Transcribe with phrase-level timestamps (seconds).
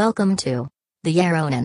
[0.00, 0.66] Welcome to
[1.00, 1.62] the Yaronen.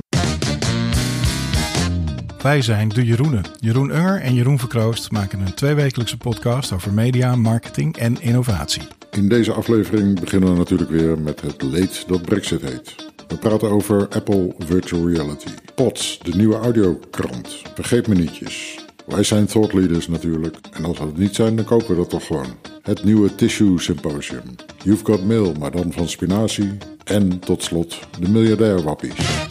[2.42, 3.44] Wij zijn De Jeroenen.
[3.60, 8.88] Jeroen Unger en Jeroen Verkroost maken een tweewekelijkse podcast over media, marketing en innovatie.
[9.12, 12.96] In deze aflevering beginnen we natuurlijk weer met het leed dat Brexit heet.
[13.28, 15.50] We praten over Apple Virtual Reality.
[15.76, 17.62] POTS, de nieuwe audiokrant.
[17.74, 18.85] Vergeet me nietjes.
[19.06, 20.58] Wij zijn thought leaders natuurlijk.
[20.72, 22.58] En als we het niet zijn, dan kopen we dat toch gewoon.
[22.82, 24.56] Het nieuwe Tissue Symposium.
[24.84, 26.78] You've Got Mail, maar dan van spinazie.
[27.04, 29.46] En tot slot de miljardair wappies.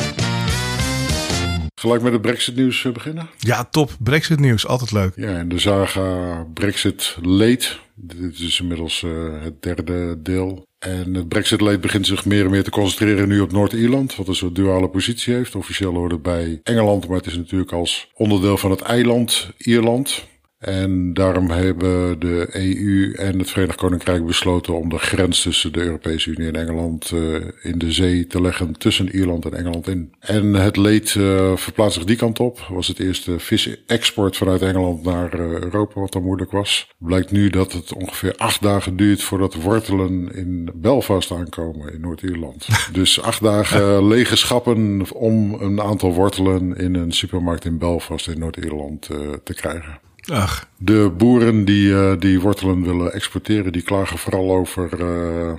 [1.75, 3.29] Gelijk met het Brexit nieuws beginnen?
[3.39, 3.97] Ja, top.
[3.99, 5.13] Brexit nieuws, altijd leuk.
[5.17, 7.79] Ja, en de saga Brexit leed.
[7.95, 10.67] Dit is inmiddels uh, het derde deel.
[10.85, 14.35] En het Brexit-leed begint zich meer en meer te concentreren nu op Noord-Ierland, wat een
[14.35, 15.55] soort duale positie heeft.
[15.55, 20.27] Officieel hoort bij Engeland, maar het is natuurlijk als onderdeel van het eiland Ierland.
[20.65, 25.81] En daarom hebben de EU en het Verenigd Koninkrijk besloten om de grens tussen de
[25.81, 30.13] Europese Unie en Engeland uh, in de zee te leggen tussen Ierland en Engeland in.
[30.21, 32.67] En het leed uh, verplaatst zich die kant op.
[32.71, 36.95] Was het eerste vis-export vanuit Engeland naar uh, Europa, wat dan moeilijk was.
[36.99, 42.67] Blijkt nu dat het ongeveer acht dagen duurt voordat wortelen in Belfast aankomen in Noord-Ierland.
[42.93, 48.39] dus acht dagen lege schappen om een aantal wortelen in een supermarkt in Belfast in
[48.39, 49.09] Noord-Ierland
[49.43, 50.04] te krijgen.
[50.33, 50.69] Ach.
[50.77, 55.53] De boeren die, uh, die wortelen willen exporteren, die klagen vooral over uh,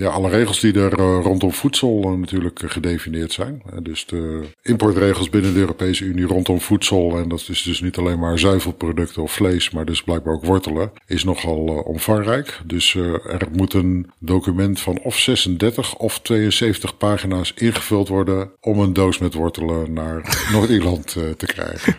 [0.00, 3.62] ja, alle regels die er uh, rondom voedsel natuurlijk gedefinieerd zijn.
[3.82, 8.18] dus de importregels binnen de Europese Unie rondom voedsel, en dat is dus niet alleen
[8.18, 12.60] maar zuivelproducten of vlees, maar dus blijkbaar ook wortelen, is nogal omvangrijk.
[12.64, 18.92] Dus er moet een document van of 36 of 72 pagina's ingevuld worden om een
[18.92, 21.96] doos met wortelen naar Noord-Ierland te krijgen.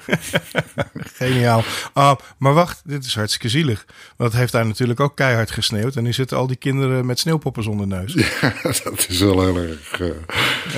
[1.22, 1.64] Geniaal.
[1.94, 3.86] Oh, maar wacht, dit is hartstikke zielig.
[4.18, 5.96] Want het heeft daar natuurlijk ook keihard gesneeuwd.
[5.96, 8.14] En nu zitten al die kinderen met sneeuwpoppen zonder neus.
[8.42, 8.54] Ja,
[8.84, 10.00] dat is wel heel erg.
[10.00, 10.08] Uh,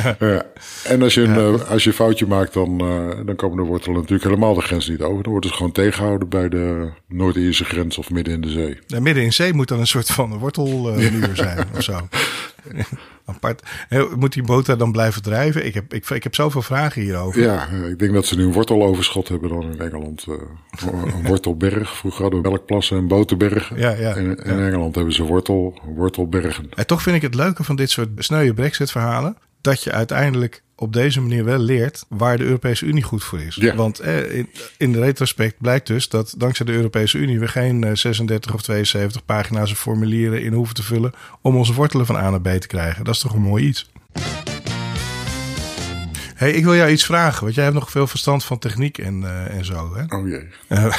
[0.04, 0.16] ja.
[0.20, 0.46] ja.
[0.84, 3.64] En als je een, uh, als je een foutje maakt, dan, uh, dan komen de
[3.64, 5.24] wortelen natuurlijk helemaal de grens niet over.
[5.24, 8.80] Dan wordt het gewoon tegengehouden bij de Noord-Ierse grens of midden in de zee.
[8.88, 12.00] Ja, midden in zee moet dan een soort van wortelmuur zijn of zo.
[13.26, 13.64] Apart.
[14.16, 15.66] Moet die boot daar dan blijven drijven?
[15.66, 17.42] Ik heb, ik, ik heb zoveel vragen hierover.
[17.42, 20.26] Ja, ik denk dat ze nu een worteloverschot hebben dan in Engeland.
[20.30, 20.36] Uh,
[21.14, 21.98] een wortelberg.
[21.98, 23.78] Vroeger hadden we melkplassen en boterbergen.
[23.78, 24.66] Ja, ja, in, in ja.
[24.66, 26.70] Engeland hebben ze wortel, wortelbergen.
[26.76, 29.38] En toch vind ik het leuke van dit soort sneuwe brexit verhalen...
[29.62, 33.56] dat je uiteindelijk op deze manier wel leert waar de Europese Unie goed voor is.
[33.56, 33.76] Ja.
[33.76, 37.84] Want eh, in, in de retrospect blijkt dus dat dankzij de Europese Unie we geen
[37.84, 42.16] eh, 36 of 72 pagina's of formulieren in hoeven te vullen om onze wortelen van
[42.16, 43.04] A naar B te krijgen.
[43.04, 43.92] Dat is toch een mooi iets.
[46.36, 49.22] Hey, ik wil jou iets vragen, want jij hebt nog veel verstand van techniek en,
[49.22, 49.96] uh, en zo.
[49.96, 50.18] Hè?
[50.18, 50.48] Oh jee.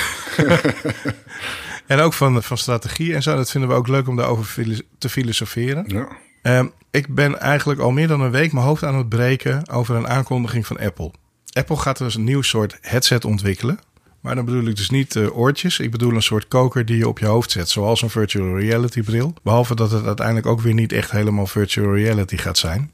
[1.86, 3.36] en ook van, van strategie en zo.
[3.36, 5.84] Dat vinden we ook leuk om daarover te filosoferen.
[5.86, 6.08] Ja.
[6.46, 9.96] Um, ik ben eigenlijk al meer dan een week mijn hoofd aan het breken over
[9.96, 11.10] een aankondiging van Apple.
[11.52, 13.78] Apple gaat dus een nieuw soort headset ontwikkelen.
[14.20, 15.78] Maar dan bedoel ik dus niet uh, oortjes.
[15.78, 19.02] Ik bedoel een soort koker die je op je hoofd zet, zoals een virtual reality
[19.02, 19.34] bril.
[19.42, 22.90] Behalve dat het uiteindelijk ook weer niet echt helemaal virtual reality gaat zijn.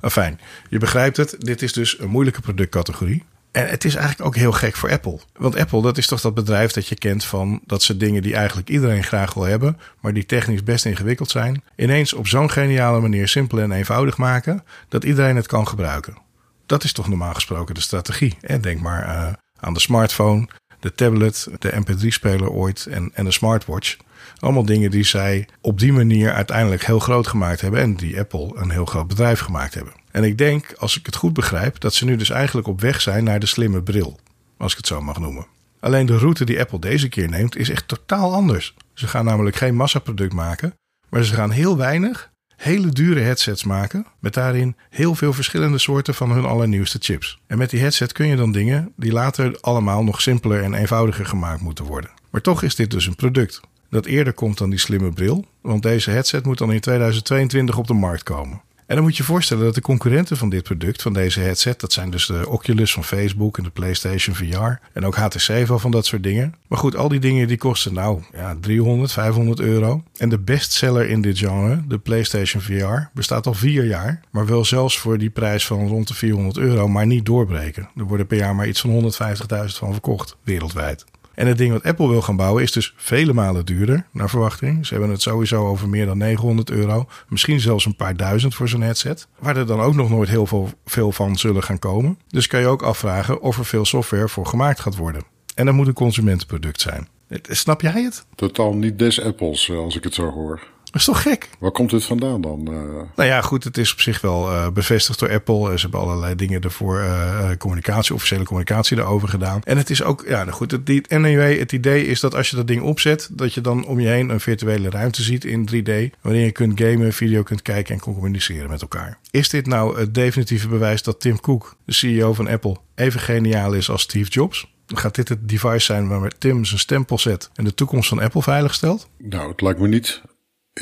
[0.00, 1.36] Fijn, je begrijpt het.
[1.38, 3.24] Dit is dus een moeilijke productcategorie.
[3.54, 5.18] En het is eigenlijk ook heel gek voor Apple.
[5.36, 8.34] Want Apple, dat is toch dat bedrijf dat je kent van dat ze dingen die
[8.34, 13.00] eigenlijk iedereen graag wil hebben, maar die technisch best ingewikkeld zijn, ineens op zo'n geniale
[13.00, 16.18] manier simpel en eenvoudig maken dat iedereen het kan gebruiken.
[16.66, 18.36] Dat is toch normaal gesproken de strategie.
[18.40, 20.48] En denk maar uh, aan de smartphone,
[20.80, 23.96] de tablet, de MP3-speler ooit en, en de smartwatch.
[24.38, 28.50] Allemaal dingen die zij op die manier uiteindelijk heel groot gemaakt hebben en die Apple
[28.54, 29.92] een heel groot bedrijf gemaakt hebben.
[30.14, 33.00] En ik denk, als ik het goed begrijp, dat ze nu dus eigenlijk op weg
[33.00, 34.18] zijn naar de slimme bril.
[34.56, 35.46] Als ik het zo mag noemen.
[35.80, 38.74] Alleen de route die Apple deze keer neemt is echt totaal anders.
[38.92, 40.74] Ze gaan namelijk geen massaproduct maken,
[41.08, 44.06] maar ze gaan heel weinig, hele dure headsets maken.
[44.18, 47.38] Met daarin heel veel verschillende soorten van hun allernieuwste chips.
[47.46, 51.26] En met die headset kun je dan dingen die later allemaal nog simpeler en eenvoudiger
[51.26, 52.10] gemaakt moeten worden.
[52.30, 53.60] Maar toch is dit dus een product
[53.90, 55.44] dat eerder komt dan die slimme bril.
[55.60, 58.62] Want deze headset moet dan in 2022 op de markt komen.
[58.86, 61.80] En dan moet je je voorstellen dat de concurrenten van dit product, van deze headset,
[61.80, 65.78] dat zijn dus de Oculus van Facebook en de PlayStation VR en ook HTC wel
[65.78, 66.54] van dat soort dingen.
[66.66, 70.02] Maar goed, al die dingen die kosten nou ja, 300, 500 euro.
[70.16, 74.64] En de bestseller in dit genre, de PlayStation VR, bestaat al vier jaar, maar wel
[74.64, 77.88] zelfs voor die prijs van rond de 400 euro, maar niet doorbreken.
[77.96, 81.04] Er worden per jaar maar iets van 150.000 van verkocht, wereldwijd.
[81.34, 84.86] En het ding wat Apple wil gaan bouwen is dus vele malen duurder, naar verwachting.
[84.86, 87.08] Ze hebben het sowieso over meer dan 900 euro.
[87.28, 89.26] Misschien zelfs een paar duizend voor zo'n headset.
[89.38, 92.18] Waar er dan ook nog nooit heel veel, veel van zullen gaan komen.
[92.28, 95.22] Dus kan je ook afvragen of er veel software voor gemaakt gaat worden.
[95.54, 97.08] En dat moet een consumentenproduct zijn.
[97.42, 98.26] Snap jij het?
[98.34, 100.60] Totaal niet des Apples, als ik het zo hoor.
[100.94, 101.48] Dat is toch gek?
[101.58, 102.68] Waar komt dit vandaan dan?
[102.70, 102.76] Uh...
[103.16, 105.78] Nou ja, goed, het is op zich wel uh, bevestigd door Apple.
[105.78, 109.60] Ze hebben allerlei dingen ervoor, uh, communicatie, officiële communicatie erover gedaan.
[109.64, 112.50] En het is ook, ja, nou goed, het, die, anyway, het idee is dat als
[112.50, 115.68] je dat ding opzet, dat je dan om je heen een virtuele ruimte ziet in
[115.74, 119.18] 3D, waarin je kunt gamen, video kunt kijken en communiceren met elkaar.
[119.30, 123.72] Is dit nou het definitieve bewijs dat Tim Cook, de CEO van Apple, even geniaal
[123.72, 124.72] is als Steve Jobs?
[124.86, 128.42] Gaat dit het device zijn waarmee Tim zijn stempel zet en de toekomst van Apple
[128.42, 129.08] veilig stelt?
[129.18, 130.22] Nou, het lijkt me niet.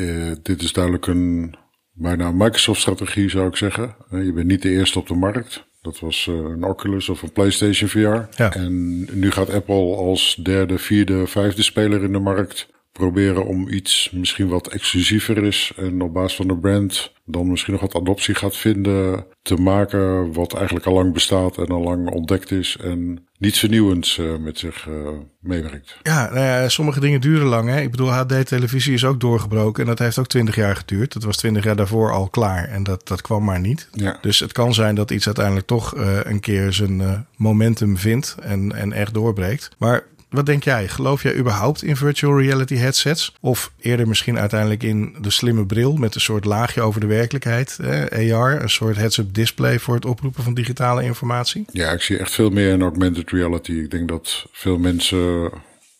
[0.01, 1.55] Uh, dit is duidelijk een
[1.93, 3.97] bijna Microsoft-strategie, zou ik zeggen.
[4.13, 5.65] Uh, je bent niet de eerste op de markt.
[5.81, 8.43] Dat was uh, een Oculus of een PlayStation VR.
[8.43, 8.53] Ja.
[8.53, 14.11] En nu gaat Apple als derde, vierde, vijfde speler in de markt proberen om iets
[14.13, 18.35] misschien wat exclusiever is en op basis van de brand dan misschien nog wat adoptie
[18.35, 23.27] gaat vinden te maken wat eigenlijk al lang bestaat en al lang ontdekt is en
[23.39, 25.09] niets vernieuwends uh, met zich uh,
[25.41, 25.99] meebrengt.
[26.03, 27.69] Ja, nou ja, sommige dingen duren lang.
[27.69, 27.81] Hè?
[27.81, 31.13] Ik bedoel, HD-televisie is ook doorgebroken en dat heeft ook twintig jaar geduurd.
[31.13, 33.89] Dat was twintig jaar daarvoor al klaar en dat, dat kwam maar niet.
[33.93, 34.19] Ja.
[34.21, 38.73] Dus het kan zijn dat iets uiteindelijk toch uh, een keer zijn momentum vindt en,
[38.73, 39.71] en echt doorbreekt.
[39.79, 40.89] Maar wat denk jij?
[40.89, 43.35] Geloof jij überhaupt in virtual reality headsets?
[43.41, 47.79] Of eerder misschien uiteindelijk in de slimme bril met een soort laagje over de werkelijkheid,
[48.13, 51.65] AR, een soort heads-up display voor het oproepen van digitale informatie?
[51.73, 53.73] Ja, ik zie echt veel meer in augmented reality.
[53.73, 55.51] Ik denk dat veel mensen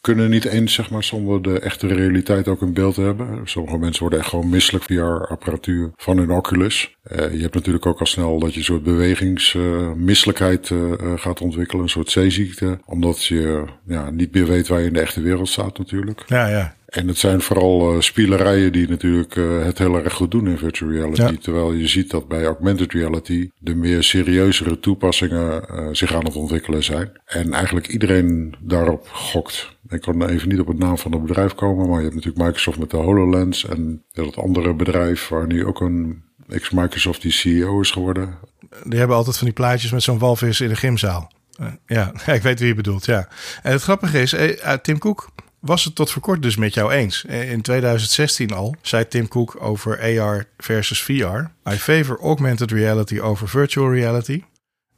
[0.03, 3.41] kunnen niet eens, zeg maar, zonder de echte realiteit ook in beeld hebben.
[3.45, 6.97] Sommige mensen worden echt gewoon misselijk via apparatuur van hun Oculus.
[7.13, 11.41] Uh, je hebt natuurlijk ook al snel dat je een soort bewegingsmisselijkheid uh, uh, gaat
[11.41, 12.79] ontwikkelen, een soort zeeziekte.
[12.85, 16.23] Omdat je ja, niet meer weet waar je in de echte wereld staat natuurlijk.
[16.27, 16.75] Ja, ja.
[16.93, 20.59] En het zijn vooral uh, spielerijen die natuurlijk uh, het heel erg goed doen in
[20.59, 21.23] virtual reality.
[21.23, 21.33] Ja.
[21.41, 26.37] Terwijl je ziet dat bij augmented reality de meer serieuzere toepassingen uh, zich aan het
[26.37, 27.13] ontwikkelen zijn.
[27.25, 29.77] En eigenlijk iedereen daarop gokt.
[29.93, 32.45] Ik kan even niet op het naam van het bedrijf komen, maar je hebt natuurlijk
[32.45, 37.81] Microsoft met de HoloLens en dat andere bedrijf waar nu ook een ex-Microsoft die CEO
[37.81, 38.39] is geworden.
[38.85, 41.33] Die hebben altijd van die plaatjes met zo'n walvis in de gymzaal.
[41.61, 43.29] Uh, ja, ik weet wie je bedoelt, ja.
[43.63, 46.93] En het grappige is, uh, Tim Cook was het tot voor kort dus met jou
[46.93, 47.25] eens.
[47.25, 51.71] In 2016 al zei Tim Cook over AR versus VR.
[51.73, 54.43] I favor augmented reality over virtual reality.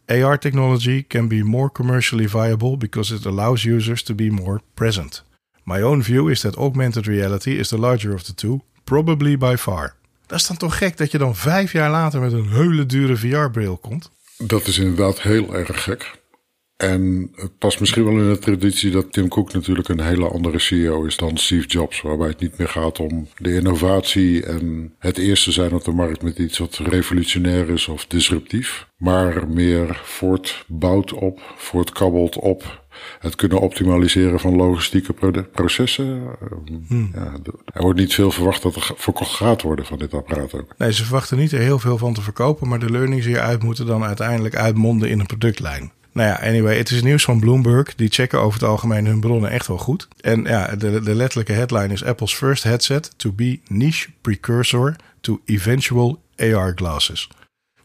[0.06, 5.22] AR technology can be more commercially viable because it allows users to be more present.
[5.62, 9.56] My own view is that augmented reality is the larger of the two, probably by
[9.56, 9.94] far.
[10.26, 13.16] Dat is dan toch gek dat je dan vijf jaar later met een hele dure
[13.16, 14.10] VR-bril komt?
[14.38, 16.22] Dat is inderdaad heel erg gek.
[16.76, 20.58] En het past misschien wel in de traditie dat Tim Cook natuurlijk een hele andere
[20.58, 22.00] CEO is dan Steve Jobs.
[22.00, 26.22] Waarbij het niet meer gaat om de innovatie en het eerste zijn op de markt
[26.22, 28.88] met iets wat revolutionair is of disruptief.
[28.96, 32.82] Maar meer voortbouwt op, voortkabbelt op
[33.18, 35.12] het kunnen optimaliseren van logistieke
[35.52, 36.22] processen.
[36.88, 37.10] Hmm.
[37.14, 37.32] Ja,
[37.64, 40.74] er wordt niet veel verwacht dat er verkocht gaat worden van dit apparaat ook.
[40.78, 43.86] Nee, ze verwachten niet er heel veel van te verkopen, maar de learnings hieruit moeten
[43.86, 45.92] dan uiteindelijk uitmonden in een productlijn.
[46.14, 47.94] Nou ja, anyway, het is nieuws van Bloomberg.
[47.94, 50.08] Die checken over het algemeen hun bronnen echt wel goed.
[50.20, 55.40] En ja, de, de letterlijke headline is Apple's first headset to be niche precursor to
[55.44, 57.28] eventual AR glasses.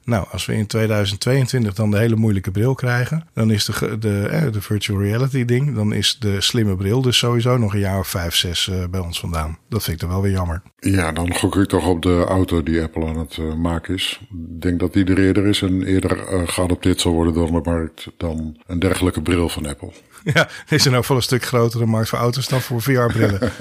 [0.10, 4.50] Nou, als we in 2022 dan de hele moeilijke bril krijgen, dan is de, de,
[4.52, 8.08] de virtual reality ding, dan is de slimme bril dus sowieso nog een jaar of
[8.08, 9.58] vijf, zes uh, bij ons vandaan.
[9.70, 10.62] Dat vind ik toch wel weer jammer.
[10.80, 14.20] Ja, dan gok ik toch op de auto die Apple aan het uh, maken is.
[14.22, 17.70] Ik denk dat die er eerder is en eerder uh, geadopteerd zal worden door de
[17.70, 19.92] markt dan een dergelijke bril van Apple.
[20.34, 23.40] Ja, is er nou wel een stuk grotere markt voor auto's dan voor VR-brillen.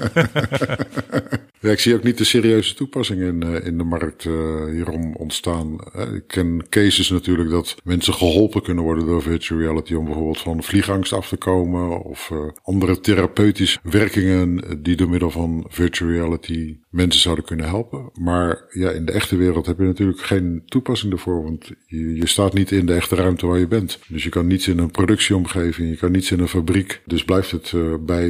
[1.61, 5.15] ja, ik zie ook niet de serieuze toepassing in, uh, in de markt uh, hierom
[5.15, 5.77] ontstaan.
[5.95, 10.39] Uh, ik ken cases natuurlijk dat mensen geholpen kunnen worden door virtual reality om bijvoorbeeld
[10.39, 16.77] van vliegangst af te komen of andere therapeutische werkingen die door middel van virtual reality
[16.89, 18.09] mensen zouden kunnen helpen.
[18.13, 22.27] Maar ja, in de echte wereld heb je natuurlijk geen toepassing ervoor, want je, je
[22.27, 23.99] staat niet in de echte ruimte waar je bent.
[24.07, 27.01] Dus je kan niets in een productieomgeving, je kan niets in een fabriek.
[27.05, 27.73] Dus blijft het
[28.05, 28.29] bij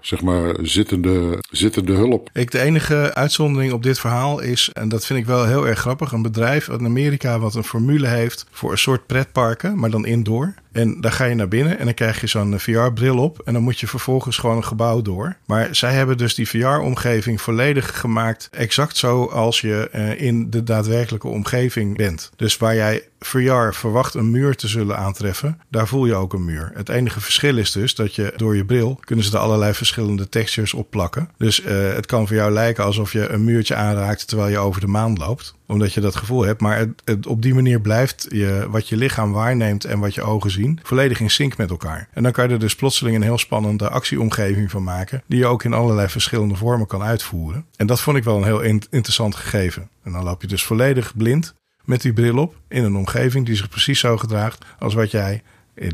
[0.00, 2.30] zeg maar zittende, zittende hulp.
[2.32, 6.12] Ik, enige uitzondering op dit verhaal is, en dat vind ik wel heel erg grappig,
[6.12, 10.54] een bedrijf uit Amerika wat een formule heeft voor een soort pretparken, maar dan indoor.
[10.76, 13.40] En daar ga je naar binnen en dan krijg je zo'n VR-bril op.
[13.44, 15.36] En dan moet je vervolgens gewoon een gebouw door.
[15.46, 18.48] Maar zij hebben dus die VR-omgeving volledig gemaakt.
[18.50, 22.30] Exact zoals je uh, in de daadwerkelijke omgeving bent.
[22.36, 26.44] Dus waar jij VR verwacht een muur te zullen aantreffen, daar voel je ook een
[26.44, 26.70] muur.
[26.74, 30.28] Het enige verschil is dus dat je door je bril kunnen ze er allerlei verschillende
[30.28, 31.30] textures op plakken.
[31.36, 34.80] Dus uh, het kan voor jou lijken alsof je een muurtje aanraakt terwijl je over
[34.80, 36.60] de maan loopt omdat je dat gevoel hebt.
[36.60, 40.50] Maar het, op die manier blijft je, wat je lichaam waarneemt en wat je ogen
[40.50, 42.08] zien, volledig in sync met elkaar.
[42.12, 45.46] En dan kan je er dus plotseling een heel spannende actieomgeving van maken, die je
[45.46, 47.66] ook in allerlei verschillende vormen kan uitvoeren.
[47.76, 49.88] En dat vond ik wel een heel interessant gegeven.
[50.02, 51.54] En dan loop je dus volledig blind
[51.84, 55.42] met die bril op in een omgeving die zich precies zo gedraagt als wat jij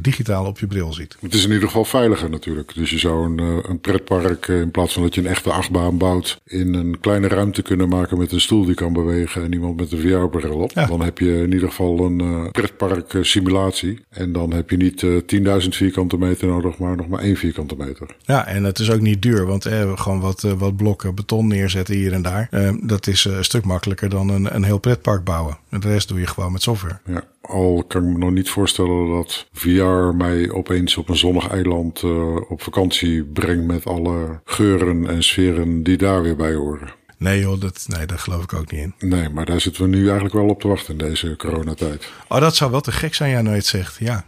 [0.01, 1.17] digitaal op je bril ziet.
[1.21, 2.75] Het is in ieder geval veiliger natuurlijk.
[2.75, 5.53] Dus je zou een, eh, een pretpark, eh, in plaats van dat je een echte
[5.53, 9.53] achtbaan bouwt, in een kleine ruimte kunnen maken met een stoel die kan bewegen en
[9.53, 10.73] iemand met een VR-bril op.
[10.75, 14.01] Dan heb je in ieder geval een uh, pretpark simulatie.
[14.09, 15.21] En dan heb je niet uh,
[15.63, 18.17] 10.000 vierkante meter nodig, maar nog maar één vierkante meter.
[18.23, 21.95] Ja, en het is ook niet duur, want eh, gewoon wat, wat blokken beton neerzetten
[21.95, 22.49] hier en daar.
[22.83, 25.59] dat is een stuk makkelijker dan een, een heel pretpark bouwen.
[25.69, 26.99] En de rest doe je gewoon met software.
[27.07, 27.25] Ja.
[27.43, 32.03] Al kan ik me nog niet voorstellen dat VR mij opeens op een zonnig eiland
[32.03, 36.95] uh, op vakantie brengt met alle geuren en sferen die daar weer bij horen.
[37.19, 39.09] Nee joh, dat, nee, daar geloof ik ook niet in.
[39.09, 42.13] Nee, maar daar zitten we nu eigenlijk wel op te wachten in deze coronatijd.
[42.29, 44.27] Oh, dat zou wel te gek zijn, jij nooit zegt, ja.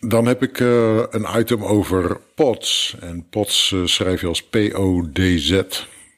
[0.00, 2.96] Dan heb ik uh, een item over PODS.
[3.00, 5.50] En PODS uh, schrijf je als P-O-D-Z.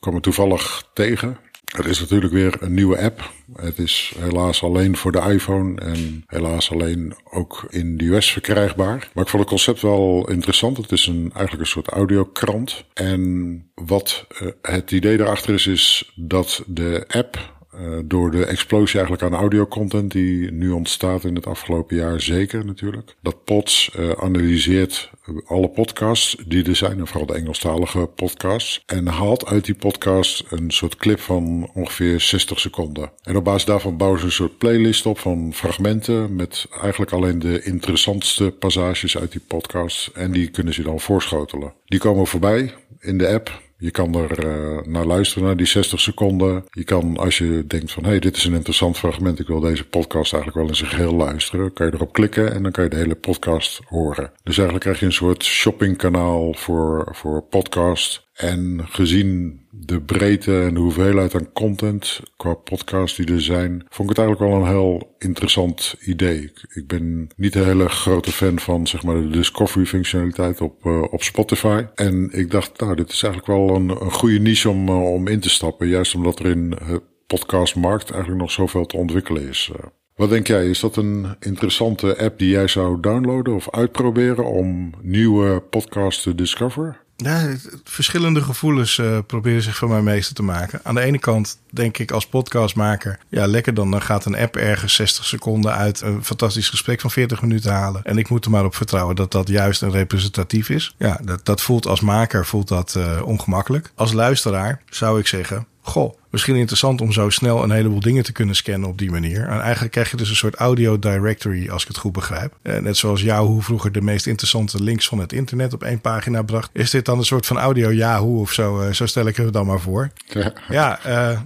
[0.00, 1.36] Ik toevallig tegen.
[1.76, 3.32] Er is natuurlijk weer een nieuwe app.
[3.56, 9.10] Het is helaas alleen voor de iPhone en helaas alleen ook in de US verkrijgbaar.
[9.14, 10.76] Maar ik vond het concept wel interessant.
[10.76, 12.84] Het is een, eigenlijk een soort audiokrant.
[12.94, 19.00] En wat uh, het idee daarachter is, is dat de app uh, door de explosie
[19.00, 23.14] eigenlijk aan audiocontent die nu ontstaat in het afgelopen jaar, zeker natuurlijk.
[23.22, 25.10] Dat POTS uh, analyseert
[25.46, 28.82] alle podcasts die er zijn, en vooral de Engelstalige podcasts.
[28.86, 33.12] En haalt uit die podcast een soort clip van ongeveer 60 seconden.
[33.22, 37.38] En op basis daarvan bouwen ze een soort playlist op van fragmenten met eigenlijk alleen
[37.38, 40.06] de interessantste passages uit die podcast.
[40.14, 41.72] En die kunnen ze dan voorschotelen.
[41.84, 43.66] Die komen voorbij in de app.
[43.80, 46.64] Je kan er uh, naar luisteren, naar die 60 seconden.
[46.70, 49.60] Je kan, als je denkt van, hé, hey, dit is een interessant fragment, ik wil
[49.60, 52.84] deze podcast eigenlijk wel in zijn geheel luisteren, kan je erop klikken en dan kan
[52.84, 54.32] je de hele podcast horen.
[54.42, 58.26] Dus eigenlijk krijg je een soort shoppingkanaal voor, voor podcast.
[58.34, 64.10] En gezien de breedte en de hoeveelheid aan content qua podcast die er zijn, vond
[64.10, 66.52] ik het eigenlijk wel een heel interessant idee.
[66.72, 71.02] Ik, ben niet een hele grote fan van zeg maar de discovery functionaliteit op, uh,
[71.02, 71.84] op Spotify.
[71.94, 75.26] En ik dacht, nou, dit is eigenlijk wel een, een goede niche om, uh, om
[75.28, 75.88] in te stappen.
[75.88, 79.70] Juist omdat er in de podcastmarkt eigenlijk nog zoveel te ontwikkelen is.
[80.14, 80.68] Wat denk jij?
[80.68, 86.34] Is dat een interessante app die jij zou downloaden of uitproberen om nieuwe podcasts te
[86.34, 86.96] discoveren?
[87.24, 87.48] Ja,
[87.84, 90.80] verschillende gevoelens uh, proberen zich van mij meester te maken.
[90.82, 94.56] Aan de ene kant denk ik als podcastmaker, ja lekker dan, dan gaat een app
[94.56, 98.04] ergens 60 seconden uit een fantastisch gesprek van 40 minuten halen.
[98.04, 100.94] En ik moet er maar op vertrouwen dat dat juist een representatief is.
[100.98, 103.90] Ja, dat, dat voelt als maker voelt dat uh, ongemakkelijk.
[103.94, 108.32] Als luisteraar zou ik zeggen, goh, misschien interessant om zo snel een heleboel dingen te
[108.32, 109.48] kunnen scannen op die manier.
[109.48, 112.56] En eigenlijk krijg je dus een soort audio directory, als ik het goed begrijp.
[112.62, 116.70] net zoals Yahoo vroeger de meest interessante links van het internet op één pagina bracht.
[116.72, 118.92] Is dit dan een soort van audio Yahoo of zo?
[118.92, 120.10] zo stel ik het dan maar voor.
[120.26, 121.40] Ja, ja uh,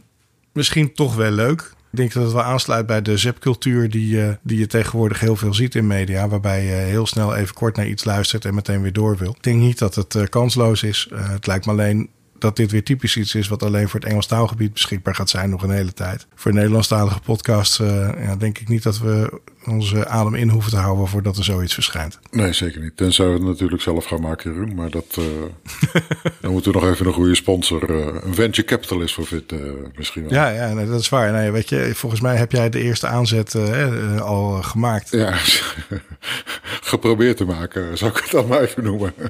[0.53, 1.73] misschien toch wel leuk.
[1.93, 5.37] Ik denk dat het wel aansluit bij de zapcultuur die, uh, die je tegenwoordig heel
[5.37, 6.29] veel ziet in media.
[6.29, 9.31] Waarbij je heel snel even kort naar iets luistert en meteen weer door wil.
[9.31, 11.09] Ik denk niet dat het uh, kansloos is.
[11.13, 12.09] Uh, het lijkt me alleen
[12.43, 15.51] dat dit weer typisch iets is wat alleen voor het Engels taalgebied beschikbaar gaat zijn
[15.51, 16.27] nog een hele tijd.
[16.35, 20.77] Voor Nederlandstalige podcasts uh, ja, denk ik niet dat we onze adem in hoeven te
[20.77, 22.19] houden voordat er zoiets verschijnt.
[22.31, 22.97] Nee, zeker niet.
[22.97, 24.75] Tenzij we het natuurlijk zelf gaan maken, Jeroen.
[24.75, 25.25] Maar dat, uh,
[26.41, 30.23] dan moeten we nog even een goede sponsor, uh, een venture capitalist voor vinden misschien
[30.23, 30.33] wel.
[30.33, 31.33] Ja, ja nee, dat is waar.
[31.33, 33.55] Nee, weet je, volgens mij heb jij de eerste aanzet
[34.21, 35.11] al gemaakt.
[35.11, 35.33] Ja,
[36.93, 39.15] geprobeerd te maken, zou ik het dan maar even noemen.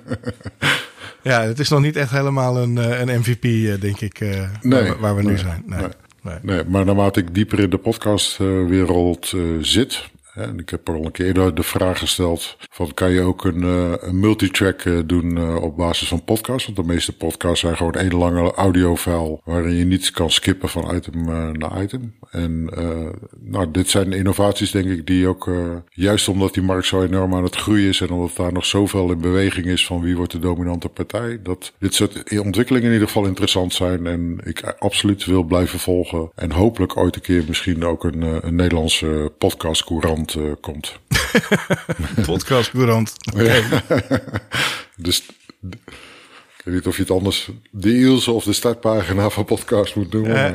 [1.25, 3.43] Ja, het is nog niet echt helemaal een, een MVP,
[3.81, 5.62] denk ik, nee, waar, waar, we nee, nu zijn.
[5.67, 5.79] Nee.
[5.79, 5.89] nee.
[6.23, 6.39] Nee.
[6.43, 6.65] nee.
[6.65, 11.27] maar naarmate ik dieper in de podcastwereld uh, zit, en ik heb al een keer
[11.27, 15.62] eerder de vraag gesteld: van kan je ook een, uh, een multitrack uh, doen uh,
[15.62, 16.65] op basis van podcast?
[16.67, 20.95] Want de meeste podcasts zijn gewoon één lange audiofile waarin je niet kan skippen van
[20.95, 21.25] item
[21.59, 22.15] naar item.
[22.31, 22.65] En
[23.41, 25.51] nou, dit zijn innovaties, denk ik, die ook
[25.91, 29.11] juist omdat die markt zo enorm aan het groeien is en omdat daar nog zoveel
[29.11, 33.09] in beweging is van wie wordt de dominante partij, dat dit soort ontwikkelingen in ieder
[33.09, 34.07] geval interessant zijn.
[34.07, 36.31] En ik absoluut wil blijven volgen.
[36.35, 39.33] En hopelijk ooit een keer misschien ook een, een Nederlandse
[40.23, 40.99] podcastcourant uh, komt.
[42.26, 43.12] Podcastcourant.
[43.35, 43.62] Okay.
[44.97, 45.23] dus
[45.61, 50.12] ik weet niet of je het anders de Ielse of de startpagina van podcast moet
[50.12, 50.55] noemen.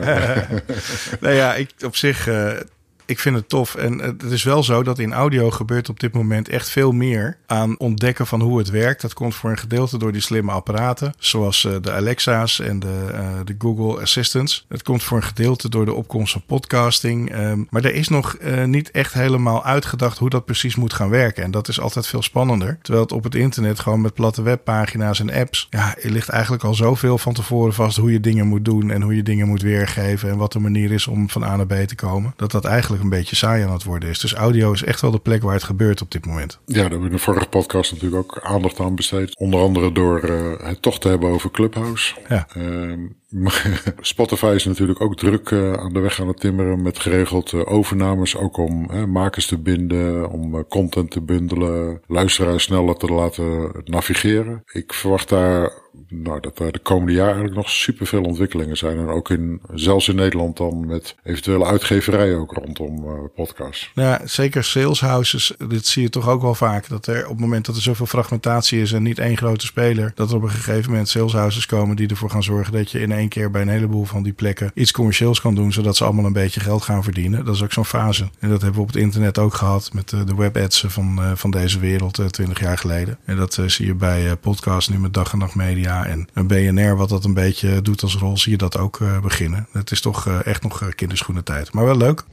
[1.19, 2.27] nou ja, ik op zich...
[2.27, 2.59] Uh,
[3.07, 3.75] ik vind het tof.
[3.75, 7.37] En het is wel zo dat in audio gebeurt op dit moment echt veel meer
[7.45, 9.01] aan ontdekken van hoe het werkt.
[9.01, 13.09] Dat komt voor een gedeelte door die slimme apparaten, zoals eh, de Alexa's en de,
[13.13, 14.65] uh, de Google Assistants.
[14.69, 17.35] Het komt voor een gedeelte door de opkomst van podcasting.
[17.35, 21.09] Um, maar er is nog uh, niet echt helemaal uitgedacht hoe dat precies moet gaan
[21.09, 21.43] werken.
[21.43, 22.77] En dat is altijd veel spannender.
[22.81, 25.67] Terwijl het op het internet gewoon met platte webpagina's en apps.
[25.69, 29.01] Ja, er ligt eigenlijk al zoveel van tevoren vast hoe je dingen moet doen en
[29.01, 30.29] hoe je dingen moet weergeven.
[30.29, 32.33] En wat de manier is om van A naar B te komen.
[32.35, 34.19] Dat dat eigenlijk een beetje saai aan het worden is.
[34.19, 36.59] Dus audio is echt wel de plek waar het gebeurt op dit moment.
[36.65, 39.37] Ja, daar hebben we in de vorige podcast natuurlijk ook aandacht aan besteed.
[39.37, 42.15] Onder andere door uh, het toch te hebben over Clubhouse.
[42.27, 42.47] Ja.
[42.57, 42.93] Uh,
[43.99, 47.61] Spotify is natuurlijk ook druk uh, aan de weg aan het timmeren met geregeld uh,
[47.71, 48.37] overnames.
[48.37, 54.61] Ook om makers te binden, om content te bundelen, luisteraars sneller te laten navigeren.
[54.65, 58.97] Ik verwacht daar nou, dat er de komende jaar eigenlijk nog superveel ontwikkelingen zijn.
[58.97, 63.91] En ook in, zelfs in Nederland dan met eventuele uitgeverijen ook rondom uh, podcasts.
[63.93, 65.53] Ja, zeker sales houses.
[65.67, 66.89] Dit zie je toch ook wel vaak.
[66.89, 70.11] Dat er op het moment dat er zoveel fragmentatie is en niet één grote speler,
[70.15, 72.99] dat er op een gegeven moment sales houses komen die ervoor gaan zorgen dat je
[72.99, 76.03] in één keer bij een heleboel van die plekken iets commercieels kan doen, zodat ze
[76.03, 77.45] allemaal een beetje geld gaan verdienen.
[77.45, 78.29] Dat is ook zo'n fase.
[78.39, 81.31] En dat hebben we op het internet ook gehad met de, de webads van, uh,
[81.35, 83.17] van deze wereld uh, twintig jaar geleden.
[83.25, 86.95] En dat zie je bij podcasts nu met dag en nacht media en een BNR,
[86.95, 89.67] wat dat een beetje doet als rol, zie je dat ook beginnen.
[89.71, 91.73] Het is toch echt nog kinderschoenentijd.
[91.73, 92.25] Maar wel leuk.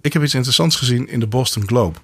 [0.00, 1.98] Ik heb iets interessants gezien in de Boston Globe.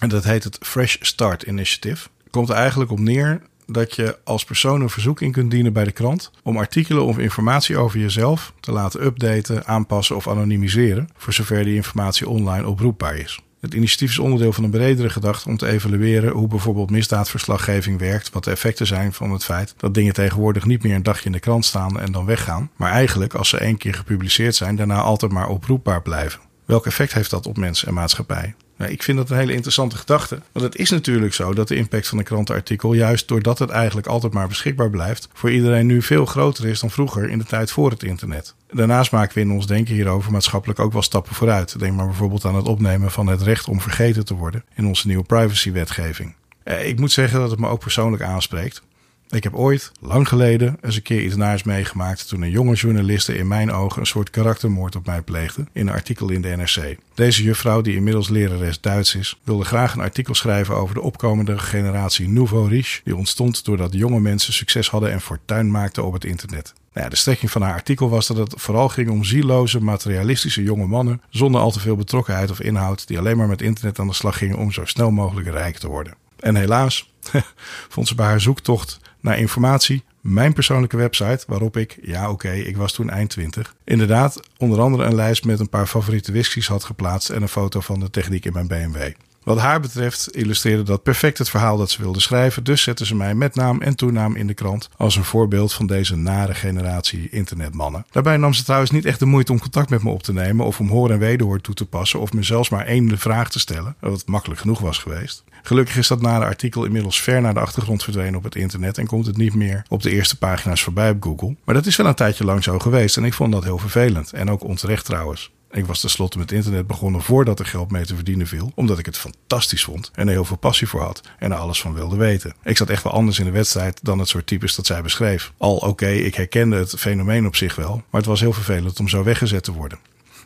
[0.00, 2.08] En dat heet het Fresh Start Initiative.
[2.30, 3.42] Komt er eigenlijk op neer
[3.72, 7.18] dat je als persoon een verzoek in kunt dienen bij de krant om artikelen of
[7.18, 13.16] informatie over jezelf te laten updaten, aanpassen of anonimiseren, voor zover die informatie online oproepbaar
[13.16, 13.40] is.
[13.60, 18.30] Het initiatief is onderdeel van een bredere gedachte om te evalueren hoe bijvoorbeeld misdaadverslaggeving werkt,
[18.30, 21.32] wat de effecten zijn van het feit dat dingen tegenwoordig niet meer een dagje in
[21.32, 25.00] de krant staan en dan weggaan, maar eigenlijk als ze één keer gepubliceerd zijn, daarna
[25.00, 26.40] altijd maar oproepbaar blijven.
[26.64, 28.54] Welk effect heeft dat op mensen en maatschappij?
[28.88, 30.40] Ik vind dat een hele interessante gedachte.
[30.52, 34.06] Want het is natuurlijk zo dat de impact van een krantenartikel, juist doordat het eigenlijk
[34.06, 37.70] altijd maar beschikbaar blijft, voor iedereen nu veel groter is dan vroeger in de tijd
[37.70, 38.54] voor het internet.
[38.70, 41.78] Daarnaast maken we in ons denken hierover maatschappelijk ook wel stappen vooruit.
[41.78, 45.06] Denk maar bijvoorbeeld aan het opnemen van het recht om vergeten te worden in onze
[45.06, 46.34] nieuwe privacywetgeving.
[46.82, 48.82] Ik moet zeggen dat het me ook persoonlijk aanspreekt.
[49.30, 53.36] Ik heb ooit, lang geleden, eens een keer iets naars meegemaakt toen een jonge journaliste
[53.36, 56.96] in mijn ogen een soort karaktermoord op mij pleegde in een artikel in de NRC.
[57.14, 61.58] Deze juffrouw, die inmiddels lerares Duits is, wilde graag een artikel schrijven over de opkomende
[61.58, 66.24] generatie Nouveau Riche, die ontstond doordat jonge mensen succes hadden en fortuin maakten op het
[66.24, 66.72] internet.
[66.92, 70.62] Nou ja, de strekking van haar artikel was dat het vooral ging om zieloze, materialistische
[70.62, 74.06] jonge mannen zonder al te veel betrokkenheid of inhoud, die alleen maar met internet aan
[74.06, 76.14] de slag gingen om zo snel mogelijk rijk te worden.
[76.40, 77.12] En helaas
[77.94, 82.76] vond ze bij haar zoektocht naar informatie mijn persoonlijke website, waarop ik, ja oké, ik
[82.76, 86.84] was toen eind 20, inderdaad onder andere een lijst met een paar favoriete whiskies had
[86.84, 89.12] geplaatst en een foto van de techniek in mijn BMW.
[89.50, 93.14] Wat haar betreft illustreerde dat perfect het verhaal dat ze wilde schrijven, dus zette ze
[93.14, 97.28] mij met naam en toenaam in de krant als een voorbeeld van deze nare generatie
[97.30, 98.06] internetmannen.
[98.10, 100.66] Daarbij nam ze trouwens niet echt de moeite om contact met me op te nemen
[100.66, 103.58] of om hoor en wederhoor toe te passen of me zelfs maar één vraag te
[103.58, 105.44] stellen, wat makkelijk genoeg was geweest.
[105.62, 109.06] Gelukkig is dat nare artikel inmiddels ver naar de achtergrond verdwenen op het internet en
[109.06, 111.56] komt het niet meer op de eerste pagina's voorbij op Google.
[111.64, 114.32] Maar dat is wel een tijdje lang zo geweest en ik vond dat heel vervelend
[114.32, 115.50] en ook onterecht trouwens.
[115.72, 119.06] Ik was tenslotte met internet begonnen voordat er geld mee te verdienen viel, omdat ik
[119.06, 122.16] het fantastisch vond en er heel veel passie voor had en er alles van wilde
[122.16, 122.54] weten.
[122.64, 125.52] Ik zat echt wel anders in de wedstrijd dan het soort types dat zij beschreef.
[125.56, 129.08] Al oké, ik herkende het fenomeen op zich wel, maar het was heel vervelend om
[129.08, 129.98] zo weggezet te worden.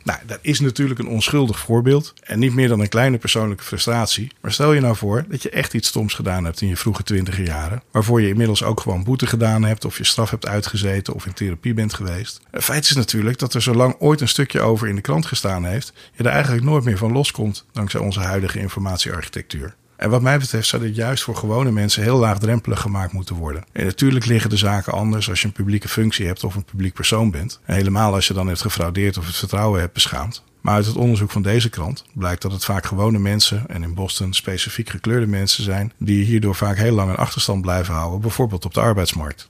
[0.05, 4.31] Nou, dat is natuurlijk een onschuldig voorbeeld en niet meer dan een kleine persoonlijke frustratie.
[4.41, 7.03] Maar stel je nou voor dat je echt iets stoms gedaan hebt in je vroege
[7.03, 11.13] twintiger jaren, waarvoor je inmiddels ook gewoon boete gedaan hebt of je straf hebt uitgezeten
[11.13, 12.41] of in therapie bent geweest.
[12.51, 15.65] Het feit is natuurlijk dat er zolang ooit een stukje over in de krant gestaan
[15.65, 19.75] heeft, je er eigenlijk nooit meer van loskomt dankzij onze huidige informatiearchitectuur.
[19.97, 23.63] En wat mij betreft zou dit juist voor gewone mensen heel laagdrempelig gemaakt moeten worden.
[23.71, 26.93] En natuurlijk liggen de zaken anders als je een publieke functie hebt of een publiek
[26.93, 27.59] persoon bent.
[27.65, 30.43] En helemaal als je dan hebt gefraudeerd of het vertrouwen hebt beschaamd.
[30.61, 33.93] Maar uit het onderzoek van deze krant blijkt dat het vaak gewone mensen, en in
[33.93, 38.65] Boston specifiek gekleurde mensen zijn, die hierdoor vaak heel lang een achterstand blijven houden, bijvoorbeeld
[38.65, 39.49] op de arbeidsmarkt.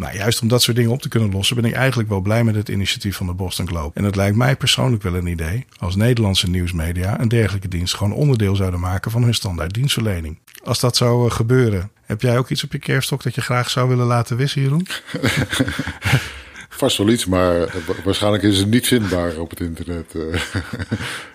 [0.00, 2.44] Nou, juist om dat soort dingen op te kunnen lossen, ben ik eigenlijk wel blij
[2.44, 3.90] met het initiatief van de Boston Globe.
[3.94, 8.12] En het lijkt mij persoonlijk wel een idee als Nederlandse nieuwsmedia een dergelijke dienst gewoon
[8.12, 10.38] onderdeel zouden maken van hun standaard dienstverlening.
[10.64, 13.70] Als dat zou uh, gebeuren, heb jij ook iets op je kerststok dat je graag
[13.70, 14.86] zou willen laten wissen, Jeroen?
[16.68, 17.68] Vast wel iets, maar
[18.04, 20.14] waarschijnlijk is het niet vindbaar op het internet.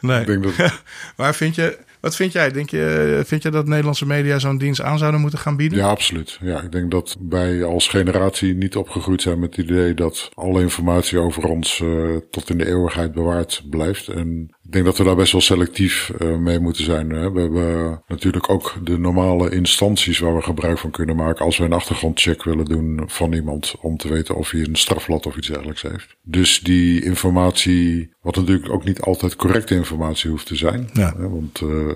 [0.01, 0.21] nee.
[0.25, 0.73] Ik denk dat...
[1.15, 2.51] Waar vind je, Wat vind jij?
[2.51, 5.77] Denk je, vind je dat Nederlandse media zo'n dienst aan zouden moeten gaan bieden?
[5.77, 6.37] Ja, absoluut.
[6.41, 10.61] Ja, ik denk dat wij als generatie niet opgegroeid zijn met het idee dat alle
[10.61, 14.07] informatie over ons uh, tot in de eeuwigheid bewaard blijft.
[14.07, 17.09] En ik denk dat we daar best wel selectief uh, mee moeten zijn.
[17.09, 17.31] Hè.
[17.31, 21.63] We hebben natuurlijk ook de normale instanties waar we gebruik van kunnen maken als we
[21.63, 25.47] een achtergrondcheck willen doen van iemand om te weten of hij een strafblad of iets
[25.47, 26.15] dergelijks heeft.
[26.23, 30.89] Dus die informatie, wat natuurlijk ook niet altijd correcte informatie hoeft te zijn.
[30.93, 31.13] Ja.
[31.17, 31.89] Hè, want uh,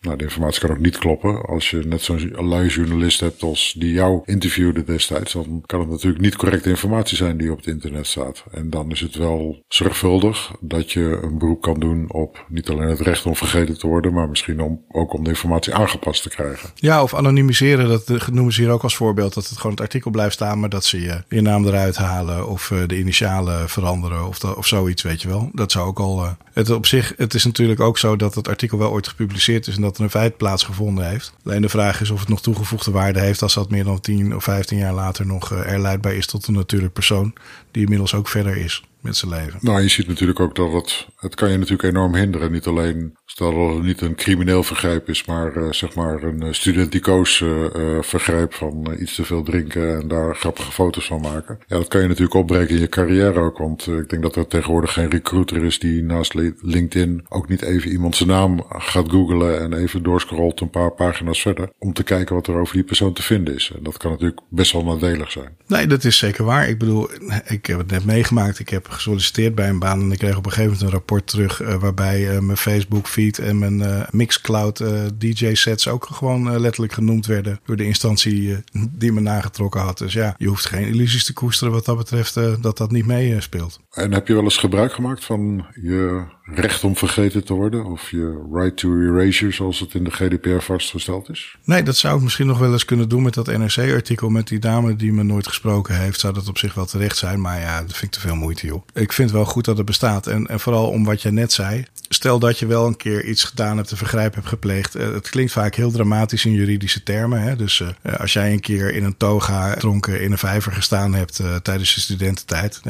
[0.00, 1.42] nou, de informatie kan ook niet kloppen.
[1.42, 5.88] Als je net zo'n lui journalist hebt als die jou interviewde destijds, dan kan het
[5.88, 8.44] natuurlijk niet correcte informatie zijn die op het internet staat.
[8.50, 12.88] En dan is het wel zorgvuldig dat je een beroep kan doen op niet alleen
[12.88, 16.28] het recht om vergeten te worden, maar misschien om, ook om de informatie aangepast te
[16.28, 16.70] krijgen.
[16.74, 20.10] Ja, of anonimiseren, dat noemen ze hier ook als voorbeeld, dat het gewoon het artikel
[20.10, 24.26] blijft staan, maar dat ze je, je naam eruit halen of uh, de initialen veranderen
[24.26, 25.50] of, of zoiets, weet je wel.
[25.52, 26.24] Dat zou ook al.
[26.24, 29.66] Uh, het op zich, het is natuurlijk ook zo dat het artikel wel ooit gepubliceerd
[29.66, 31.32] is en dat een feit plaatsgevonden heeft.
[31.44, 34.36] Alleen de vraag is of het nog toegevoegde waarde heeft als dat meer dan 10
[34.36, 37.32] of 15 jaar later nog uh, herleidbaar is tot een natuurlijk persoon
[37.70, 39.58] die inmiddels ook verder is met zijn leven.
[39.62, 42.52] Nou, je ziet natuurlijk ook dat het, het kan je natuurlijk enorm hinderen.
[42.52, 46.54] Niet alleen, stel dat het niet een crimineel vergrijp is, maar uh, zeg maar een
[46.54, 51.58] studenticoos uh, uh, vergrijp van iets te veel drinken en daar grappige foto's van maken.
[51.66, 54.46] Ja, dat kan je natuurlijk opbreken in je carrière ook, want ik denk dat er
[54.46, 59.60] tegenwoordig geen recruiter is die naast LinkedIn ook niet even iemand zijn naam gaat googlen
[59.60, 63.12] en even doorscrollt een paar pagina's verder om te kijken wat er over die persoon
[63.12, 63.72] te vinden is.
[63.76, 65.56] En dat kan natuurlijk best wel nadelig zijn.
[65.66, 66.68] Nee, dat is zeker waar.
[66.68, 67.10] Ik bedoel,
[67.44, 68.58] ik heb het net meegemaakt.
[68.58, 71.26] Ik heb gesolliciteerd bij een baan en ik kreeg op een gegeven moment een rapport
[71.26, 74.84] terug uh, waarbij uh, mijn Facebook feed en mijn uh, Mixcloud
[75.14, 78.56] DJ sets ook gewoon letterlijk genoemd werden door de instantie
[78.90, 79.98] die me nagetrokken had.
[79.98, 83.80] Dus ja, je hoeft geen illusies te koesteren wat dat betreft dat dat niet meespeelt.
[83.90, 88.10] En heb je wel eens gebruik gemaakt van je recht om vergeten te worden of
[88.10, 91.56] je right to erasure zoals het in de GDPR vastgesteld is?
[91.64, 94.58] Nee, dat zou ik misschien nog wel eens kunnen doen met dat NRC-artikel met die
[94.58, 96.20] dame die me nooit gesproken heeft.
[96.20, 98.66] Zou dat op zich wel terecht zijn, maar ja, dat vind ik te veel moeite
[98.66, 98.82] joh.
[98.94, 101.84] Ik vind wel goed dat het bestaat en, en vooral om wat jij net zei.
[102.08, 104.92] Stel dat je wel een keer iets gedaan hebt, een vergrijp hebt gepleegd.
[104.92, 107.42] Het klinkt vaak heel dramatisch in juridische termen.
[107.42, 107.56] Hè?
[107.56, 111.38] Dus uh, als jij een keer in een toga dronken in een vijver gestaan hebt
[111.38, 112.80] uh, tijdens je studententijd.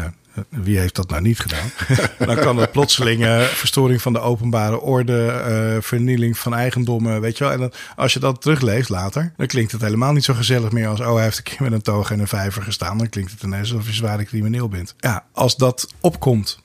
[0.48, 1.70] Wie heeft dat nou niet gedaan?
[2.26, 7.38] dan kan het plotseling uh, verstoring van de openbare orde, uh, vernieling van eigendommen, weet
[7.38, 7.52] je wel.
[7.52, 10.88] En dan, als je dat terugleest later, dan klinkt het helemaal niet zo gezellig meer
[10.88, 12.98] als, oh, hij heeft een keer met een toga in een vijver gestaan.
[12.98, 14.94] Dan klinkt het ineens alsof je zware crimineel bent.
[14.98, 16.58] Ja, als dat opkomt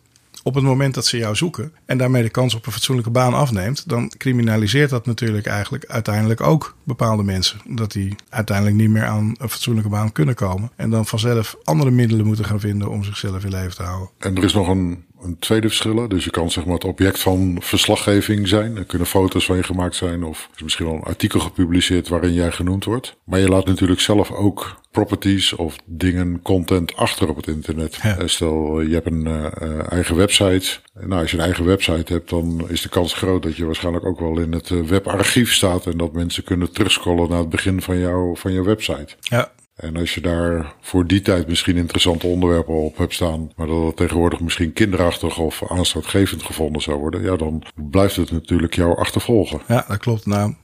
[0.43, 3.33] op het moment dat ze jou zoeken en daarmee de kans op een fatsoenlijke baan
[3.33, 7.61] afneemt, dan criminaliseert dat natuurlijk eigenlijk uiteindelijk ook bepaalde mensen.
[7.67, 11.91] Dat die uiteindelijk niet meer aan een fatsoenlijke baan kunnen komen en dan vanzelf andere
[11.91, 14.09] middelen moeten gaan vinden om zichzelf in leven te houden.
[14.17, 16.07] En er is nog een, een tweede verschil.
[16.07, 18.77] Dus je kan zeg maar het object van verslaggeving zijn.
[18.77, 22.33] Er kunnen foto's van je gemaakt zijn of is misschien wel een artikel gepubliceerd waarin
[22.33, 23.15] jij genoemd wordt.
[23.23, 27.99] Maar je laat natuurlijk zelf ook properties of dingen, content achter op het internet.
[28.01, 28.27] Ja.
[28.27, 30.79] Stel, je hebt een uh, eigen website.
[30.93, 34.05] Nou, als je een eigen website hebt, dan is de kans groot dat je waarschijnlijk
[34.05, 37.99] ook wel in het webarchief staat en dat mensen kunnen terugscrollen naar het begin van,
[37.99, 39.15] jou, van je website.
[39.19, 39.51] Ja.
[39.75, 43.85] En als je daar voor die tijd misschien interessante onderwerpen op hebt staan, maar dat
[43.85, 48.97] het tegenwoordig misschien kinderachtig of aanstootgevend gevonden zou worden, ja, dan blijft het natuurlijk jou
[48.97, 49.61] achtervolgen.
[49.67, 50.25] Ja, dat klopt.
[50.25, 50.55] Nou,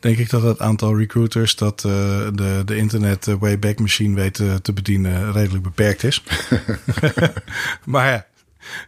[0.00, 1.92] denk ik dat het aantal recruiters dat uh,
[2.34, 6.22] de, de internet Wayback Machine weet uh, te bedienen redelijk beperkt is.
[7.84, 8.26] maar ja.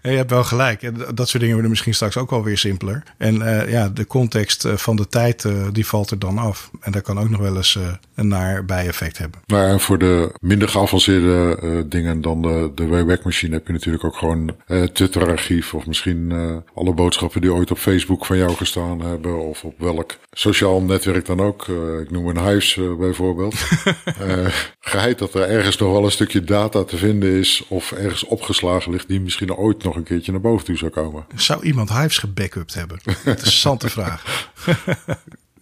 [0.02, 0.80] Je hebt wel gelijk.
[1.16, 3.02] Dat soort dingen worden misschien straks ook wel weer simpeler.
[3.18, 6.70] En uh, ja, de context van de tijd, uh, die valt er dan af.
[6.80, 9.40] En dat kan ook nog wel eens uh, een naar bijeffect hebben.
[9.46, 14.04] Nou, en voor de minder geavanceerde dingen dan de, de Wayback Machine heb je natuurlijk
[14.04, 14.56] ook gewoon
[14.92, 15.74] Twitter-archief.
[15.74, 16.32] Of misschien
[16.74, 19.38] alle boodschappen die ooit op Facebook van jou gestaan hebben.
[19.38, 21.66] Of op welk sociaal netwerk dan ook.
[22.00, 23.54] ik noem een Hives bijvoorbeeld.
[24.80, 27.64] geheid dat er ergens nog wel een stukje data te vinden is.
[27.68, 31.26] Of ergens opgeslagen ligt die misschien ooit nog een keertje naar boven toe zou komen.
[31.34, 32.98] Zou iemand Hives gebackupt hebben?
[33.24, 34.48] Interessante vraag.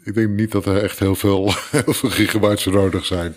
[0.05, 3.35] Ik denk niet dat er echt heel veel, heel veel gigabytes nodig zijn.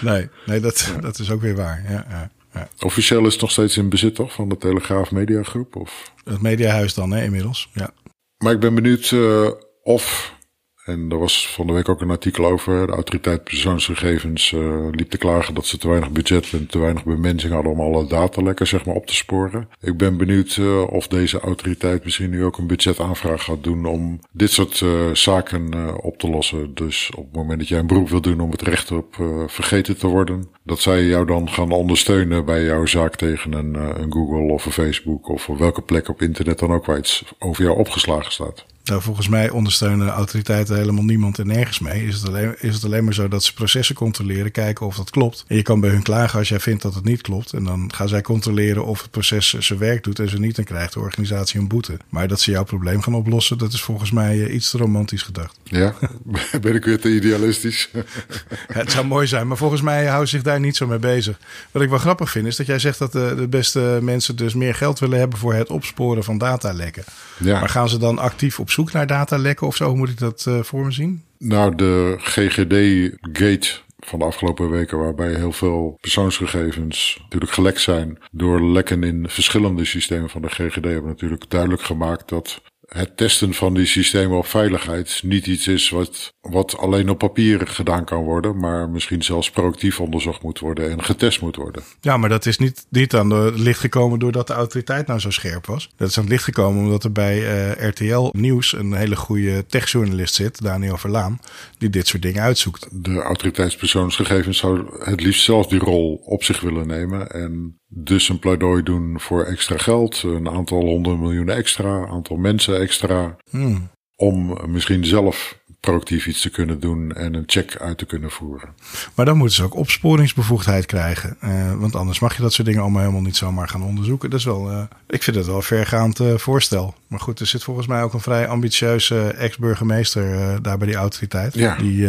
[0.00, 1.00] Nee, nee dat, ja.
[1.00, 1.84] dat is ook weer waar.
[1.88, 2.68] Ja, ja, ja.
[2.78, 5.76] Officieel is het nog steeds in bezit toch van de Telegraaf Mediagroep?
[5.76, 6.12] Of?
[6.24, 7.90] Het Mediahuis dan hè, inmiddels, ja.
[8.38, 9.50] Maar ik ben benieuwd uh,
[9.82, 10.34] of
[10.84, 12.86] en er was van de week ook een artikel over.
[12.86, 17.04] De autoriteit persoonsgegevens uh, liep te klagen dat ze te weinig budget en te weinig
[17.04, 19.68] bemensing hadden om alle datalekken zeg maar op te sporen.
[19.80, 24.20] Ik ben benieuwd uh, of deze autoriteit misschien nu ook een budgetaanvraag gaat doen om
[24.32, 26.74] dit soort uh, zaken op te lossen.
[26.74, 29.14] Dus op het moment dat jij een beroep wil doen om het recht op
[29.46, 33.88] vergeten te worden, dat zij jou dan gaan ondersteunen bij jouw zaak tegen een, eh,
[33.94, 37.64] een Google of een Facebook of welke plek op internet dan ook waar iets over
[37.64, 38.64] jou opgeslagen staat.
[38.84, 42.06] Nou, volgens mij ondersteunen autoriteiten helemaal niemand en nergens mee.
[42.06, 45.10] Is het, alleen, is het alleen maar zo dat ze processen controleren, kijken of dat
[45.10, 45.44] klopt.
[45.46, 47.52] En je kan bij hun klagen als jij vindt dat het niet klopt.
[47.52, 50.64] En dan gaan zij controleren of het proces zijn werk doet en ze niet, dan
[50.64, 51.96] krijgt de organisatie een boete.
[52.08, 55.22] Maar dat ze jouw probleem gaan oplossen, dat is volgens mij eh, iets te romantisch
[55.22, 55.58] gedacht.
[55.64, 55.94] Ja,
[56.60, 57.90] ben ik weer te idealistisch?
[58.66, 61.38] het zou mooi zijn, maar volgens mij houden zich daar niet zo mee bezig.
[61.70, 64.54] Wat ik wel grappig vind, is dat jij zegt dat de, de beste mensen dus
[64.54, 67.04] meer geld willen hebben voor het opsporen van datalekken.
[67.38, 67.60] Ja.
[67.60, 69.88] Maar gaan ze dan actief op zoek naar datalekken of zo?
[69.88, 71.22] Hoe moet ik dat uh, voor me zien?
[71.38, 78.62] Nou, de GGD-gate van de afgelopen weken, waarbij heel veel persoonsgegevens natuurlijk gelekt zijn door
[78.62, 82.62] lekken in verschillende systemen van de GGD, hebben natuurlijk duidelijk gemaakt dat
[82.92, 87.66] het testen van die systemen op veiligheid niet iets is wat, wat alleen op papier
[87.66, 91.82] gedaan kan worden, maar misschien zelfs proactief onderzocht moet worden en getest moet worden.
[92.00, 95.30] Ja, maar dat is niet, niet aan het licht gekomen doordat de autoriteit nou zo
[95.30, 95.90] scherp was.
[95.96, 99.16] Dat is aan het licht gekomen omdat er bij uh, eh, RTL Nieuws een hele
[99.16, 101.38] goede techjournalist zit, Daniel Verlaan,
[101.78, 102.88] die dit soort dingen uitzoekt.
[102.90, 108.38] De autoriteitspersoonsgegevens zou het liefst zelf die rol op zich willen nemen en dus een
[108.38, 113.36] pleidooi doen voor extra geld, een aantal honderd miljoen extra, een aantal mensen extra.
[113.50, 113.90] Hmm.
[114.16, 118.68] Om misschien zelf proactief iets te kunnen doen en een check uit te kunnen voeren.
[119.14, 121.36] Maar dan moeten ze ook opsporingsbevoegdheid krijgen.
[121.44, 124.30] Uh, want anders mag je dat soort dingen allemaal helemaal niet zomaar gaan onderzoeken.
[124.30, 126.94] Dat is wel, uh, ik vind het wel een vergaand uh, voorstel.
[127.06, 131.54] Maar goed, er zit volgens mij ook een vrij ambitieuze ex-burgemeester daar bij die autoriteit.
[131.54, 131.76] Ja.
[131.76, 132.08] Die,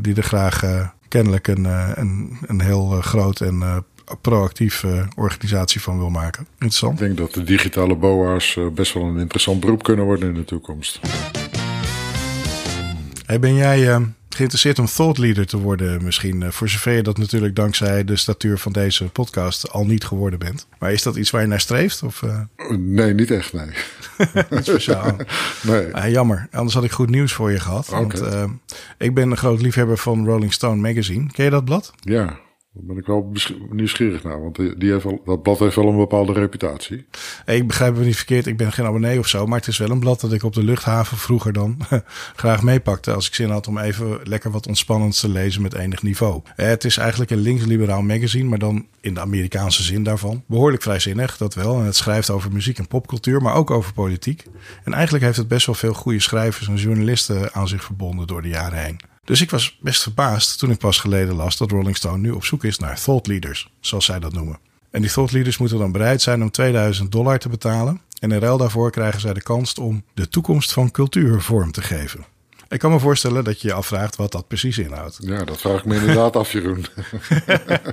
[0.00, 0.62] die er graag
[1.08, 3.84] kennelijk een, een, een heel groot en
[4.20, 4.84] proactief
[5.16, 6.46] organisatie van wil maken.
[6.52, 7.00] Interessant.
[7.00, 10.44] Ik denk dat de digitale BOA's best wel een interessant beroep kunnen worden in de
[10.44, 11.00] toekomst.
[13.26, 13.96] Hey, ben jij uh,
[14.28, 16.52] geïnteresseerd om thought leader te worden misschien?
[16.52, 20.66] Voor zover je dat natuurlijk dankzij de statuur van deze podcast al niet geworden bent.
[20.78, 22.02] Maar is dat iets waar je naar streeft?
[22.02, 22.40] Of, uh...
[22.78, 23.66] Nee, niet echt, nee.
[24.50, 25.16] niet speciaal.
[25.62, 25.94] nee.
[25.94, 27.88] Ah, jammer, anders had ik goed nieuws voor je gehad.
[27.88, 28.00] Okay.
[28.00, 28.50] Want
[28.98, 31.30] ik ben een groot liefhebber van Rolling Stone Magazine.
[31.32, 31.92] Ken je dat blad?
[32.00, 32.38] Ja,
[32.74, 33.32] daar ben ik wel
[33.70, 37.06] nieuwsgierig naar, want die heeft wel, dat blad heeft wel een bepaalde reputatie.
[37.46, 39.90] Ik begrijp me niet verkeerd, ik ben geen abonnee of zo, maar het is wel
[39.90, 41.76] een blad dat ik op de luchthaven vroeger dan
[42.36, 46.02] graag meepakte als ik zin had om even lekker wat ontspannends te lezen met enig
[46.02, 46.42] niveau.
[46.56, 50.42] Eh, het is eigenlijk een linksliberaal magazine, maar dan in de Amerikaanse zin daarvan.
[50.46, 51.78] Behoorlijk vrijzinnig, dat wel.
[51.78, 54.44] En het schrijft over muziek en popcultuur, maar ook over politiek.
[54.84, 58.42] En eigenlijk heeft het best wel veel goede schrijvers en journalisten aan zich verbonden door
[58.42, 59.13] de jaren heen.
[59.24, 62.44] Dus ik was best verbaasd toen ik pas geleden las dat Rolling Stone nu op
[62.44, 64.58] zoek is naar thought leaders, zoals zij dat noemen.
[64.90, 68.00] En die thought leaders moeten dan bereid zijn om 2000 dollar te betalen.
[68.18, 71.82] En in ruil daarvoor krijgen zij de kans om de toekomst van cultuur vorm te
[71.82, 72.24] geven.
[72.74, 75.18] Ik kan me voorstellen dat je je afvraagt wat dat precies inhoudt.
[75.20, 76.86] Ja, dat vraag ik me inderdaad af, Jeroen.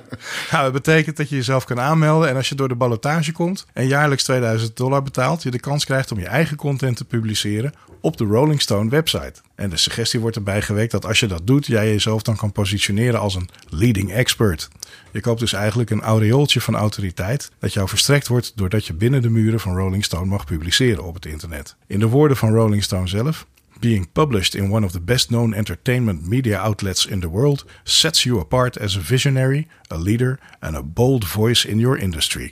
[0.51, 3.65] nou, het betekent dat je jezelf kan aanmelden en als je door de ballotage komt
[3.73, 7.73] en jaarlijks 2000 dollar betaalt, je de kans krijgt om je eigen content te publiceren
[7.99, 9.33] op de Rolling Stone website.
[9.55, 12.51] En de suggestie wordt erbij gewekt dat als je dat doet, jij jezelf dan kan
[12.51, 14.69] positioneren als een leading expert.
[15.11, 19.21] Je koopt dus eigenlijk een aureooltje van autoriteit dat jou verstrekt wordt doordat je binnen
[19.21, 21.75] de muren van Rolling Stone mag publiceren op het internet.
[21.87, 23.45] In de woorden van Rolling Stone zelf,
[23.81, 28.23] Being published in one of the best known entertainment media outlets in the world sets
[28.23, 32.51] you apart as a visionary, a leader and a bold voice in your industry.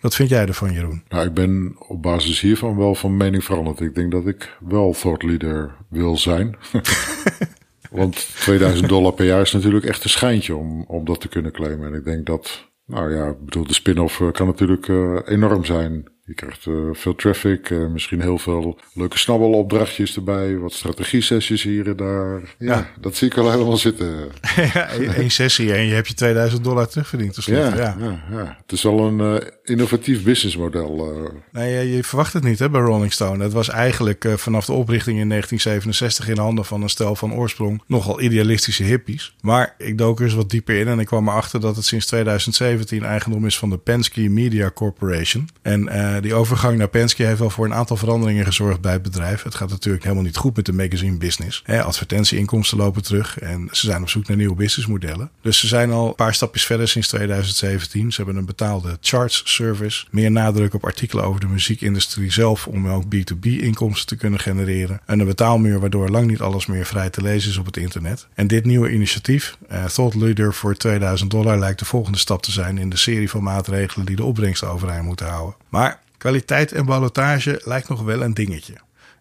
[0.00, 1.02] Wat vind jij ervan, Jeroen?
[1.08, 3.80] Nou, ik ben op basis hiervan wel van mening veranderd.
[3.80, 6.56] Ik denk dat ik wel thought leader wil zijn.
[7.90, 11.52] Want 2000 dollar per jaar is natuurlijk echt een schijntje om, om dat te kunnen
[11.52, 11.92] claimen.
[11.92, 15.64] En ik denk dat, nou ja, ik bedoel, de spin-off eh, kan natuurlijk uh, enorm
[15.64, 16.04] zijn.
[16.26, 21.88] Je krijgt uh, veel traffic, uh, misschien heel veel leuke snabbelopdrachtjes erbij, wat strategie-sessies hier
[21.88, 22.40] en daar.
[22.58, 24.08] Ja, ja, dat zie ik wel helemaal zitten.
[24.74, 27.44] ja, één sessie en je hebt je 2000 dollar terugverdiend.
[27.44, 27.96] Ja, ja.
[27.98, 31.32] Ja, ja, het is wel een uh, innovatief businessmodel.
[31.52, 33.42] Nee, je verwacht het niet hè, bij Rolling Stone.
[33.42, 37.82] Het was eigenlijk vanaf de oprichting in 1967 in handen van een stel van oorsprong
[37.86, 39.34] nogal idealistische hippies.
[39.40, 42.06] Maar ik dook er eens wat dieper in en ik kwam erachter dat het sinds
[42.06, 45.48] 2017 eigendom is van de Penske Media Corporation.
[45.62, 49.02] En eh, die overgang naar Penske heeft wel voor een aantal veranderingen gezorgd bij het
[49.02, 49.42] bedrijf.
[49.42, 51.62] Het gaat natuurlijk helemaal niet goed met de magazine business.
[51.64, 55.30] Hè, advertentieinkomsten lopen terug en ze zijn op zoek naar nieuwe businessmodellen.
[55.40, 58.12] Dus ze zijn al een paar stapjes verder sinds 2017.
[58.12, 62.88] Ze hebben een betaalde charts service, meer nadruk op artikelen over de muziekindustrie zelf om
[62.88, 65.00] ook B2B inkomsten te kunnen genereren.
[65.06, 68.26] En een betaalmuur waardoor lang niet alles meer vrij te lezen is op het internet.
[68.34, 72.50] En dit nieuwe initiatief, uh, Thought Leader voor 2000 dollar, lijkt de volgende stap te
[72.50, 75.54] zijn in de serie van maatregelen die de opbrengst overeind moeten houden.
[75.68, 78.74] Maar Kwaliteit en ballotage lijkt nog wel een dingetje.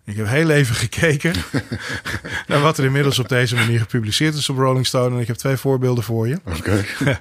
[0.05, 1.33] Ik heb heel even gekeken
[2.47, 5.15] naar wat er inmiddels op deze manier gepubliceerd is op Rolling Stone.
[5.15, 6.39] En ik heb twee voorbeelden voor je.
[6.43, 6.85] Oké.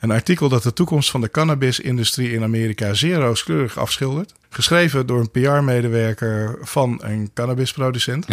[0.00, 4.34] Een artikel dat de toekomst van de cannabisindustrie in Amerika zeer rooskleurig afschildert.
[4.54, 8.26] Geschreven door een PR-medewerker van een cannabisproducent.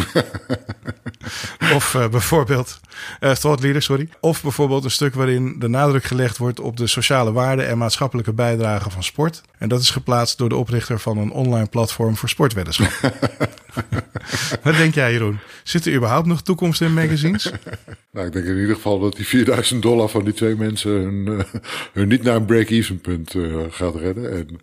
[1.76, 2.80] of uh, bijvoorbeeld,
[3.20, 4.10] uh, thought leader, sorry.
[4.20, 8.34] Of bijvoorbeeld een stuk waarin de nadruk gelegd wordt op de sociale waarden en maatschappelijke
[8.34, 9.42] bijdrage van sport.
[9.58, 12.92] En dat is geplaatst door de oprichter van een online platform voor sportweddenschap.
[14.64, 15.40] Wat denk jij, Jeroen?
[15.64, 17.52] Zit er überhaupt nog toekomst in magazines?
[18.14, 21.28] nou, ik denk in ieder geval dat die 4000 dollar van die twee mensen hun,
[21.28, 21.40] uh,
[21.94, 24.32] hun niet naar een break-even punt uh, gaat redden.
[24.32, 24.60] En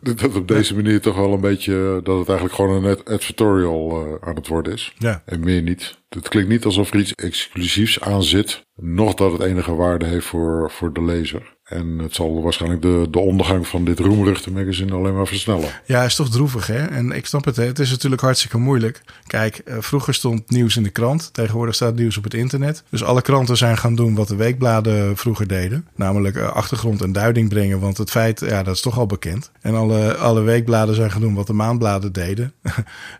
[0.00, 4.14] dat op deze manier toch wel een beetje, dat het eigenlijk gewoon een advertorial uh,
[4.20, 4.94] aan het worden is.
[4.98, 5.22] Ja.
[5.24, 5.98] En meer niet.
[6.08, 8.66] Het klinkt niet alsof er iets exclusiefs aan zit.
[8.74, 11.58] Nog dat het enige waarde heeft voor, voor de lezer.
[11.70, 15.68] En het zal waarschijnlijk de, de ondergang van dit roemruchte magazine alleen maar versnellen.
[15.84, 16.86] Ja, is toch droevig hè?
[16.86, 17.64] En ik snap het, hè?
[17.64, 19.02] het is natuurlijk hartstikke moeilijk.
[19.26, 21.30] Kijk, uh, vroeger stond nieuws in de krant.
[21.32, 22.82] Tegenwoordig staat nieuws op het internet.
[22.88, 25.86] Dus alle kranten zijn gaan doen wat de weekbladen vroeger deden.
[25.94, 27.80] Namelijk uh, achtergrond en duiding brengen.
[27.80, 29.50] Want het feit, ja, dat is toch al bekend.
[29.60, 32.52] En alle, alle weekbladen zijn gaan doen wat de maandbladen deden.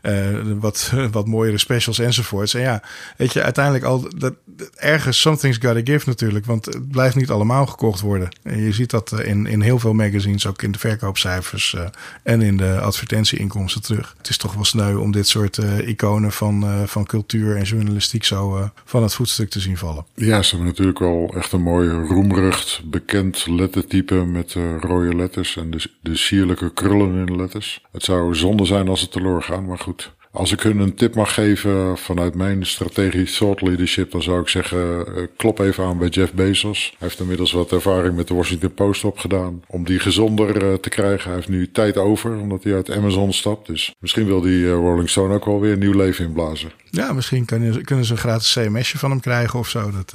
[0.02, 0.28] uh,
[0.60, 2.54] wat, wat mooiere specials enzovoorts.
[2.54, 2.82] En ja,
[3.16, 4.34] weet je, uiteindelijk al dat,
[4.74, 6.46] ergens something's gotta give natuurlijk.
[6.46, 8.28] Want het blijft niet allemaal gekocht worden.
[8.42, 11.86] Je ziet dat in, in heel veel magazines, ook in de verkoopcijfers uh,
[12.22, 14.14] en in de advertentieinkomsten terug.
[14.18, 18.24] Het is toch wel sneu om dit soort uh, iconen van, van cultuur en journalistiek
[18.24, 20.04] zo van het voetstuk te zien vallen.
[20.14, 25.70] Ja, ze hebben natuurlijk wel echt een mooi roemrucht, bekend lettertype met rode letters en
[25.70, 27.84] de, de sierlijke krullen in de letters.
[27.92, 30.12] Het zou zonde zijn als het teloor gaan, maar goed.
[30.32, 34.48] Als ik hun een tip mag geven vanuit mijn strategisch thought leadership, dan zou ik
[34.48, 35.04] zeggen,
[35.36, 36.94] klop even aan bij Jeff Bezos.
[36.98, 39.62] Hij heeft inmiddels wat ervaring met de Washington Post opgedaan.
[39.66, 41.26] Om die gezonder te krijgen.
[41.26, 43.66] Hij heeft nu tijd over, omdat hij uit Amazon stapt.
[43.66, 46.72] Dus misschien wil die Rolling Stone ook wel weer een nieuw leven inblazen.
[46.90, 49.90] Ja, misschien kunnen, ze een gratis CMS'je van hem krijgen of zo.
[49.90, 50.14] Dat.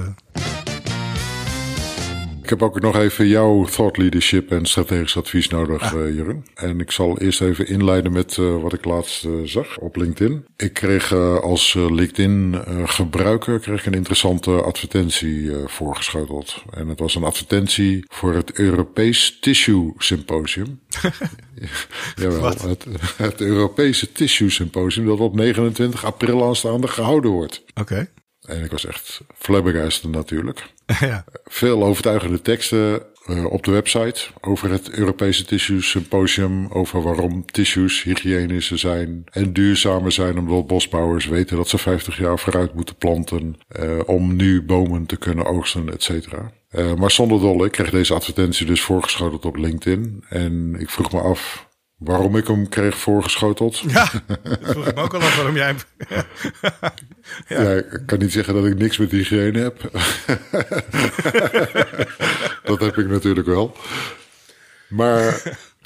[2.46, 6.02] Ik heb ook nog even jouw thought leadership en strategisch advies nodig, ah.
[6.02, 6.46] uh, Jeroen.
[6.54, 10.46] En ik zal eerst even inleiden met uh, wat ik laatst uh, zag op LinkedIn.
[10.58, 12.56] Ik kreeg als LinkedIn
[12.86, 16.64] gebruiker kreeg een interessante advertentie voorgeschoteld.
[16.72, 20.80] En het was een advertentie voor het Europees Tissue Symposium.
[22.16, 22.86] Jawel, het,
[23.18, 27.64] het Europese Tissue Symposium dat op 29 april aanstaande gehouden wordt.
[27.74, 27.82] Oké.
[27.82, 28.08] Okay.
[28.48, 30.74] En ik was echt flabbergasted natuurlijk.
[31.00, 31.26] ja.
[31.46, 36.68] Veel overtuigende teksten uh, op de website over het Europese Tissue Symposium.
[36.68, 40.38] Over waarom tissues hygiënischer zijn en duurzamer zijn.
[40.38, 43.56] Omdat bosbouwers weten dat ze 50 jaar vooruit moeten planten.
[43.80, 46.52] Uh, om nu bomen te kunnen oogsten, et cetera.
[46.72, 50.24] Uh, maar zonder dolle, ik kreeg deze advertentie dus voorgeschoteld op LinkedIn.
[50.30, 51.65] En ik vroeg me af,
[51.98, 53.78] Waarom ik hem kreeg voorgeschoteld?
[53.78, 54.12] Ja,
[54.44, 55.78] dat vroeg ik me ook al af waarom jij hem...
[56.08, 56.26] ja.
[57.64, 57.72] ja.
[57.72, 59.82] ik kan niet zeggen dat ik niks met hygiëne heb.
[62.70, 63.76] dat heb ik natuurlijk wel.
[64.88, 65.44] Maar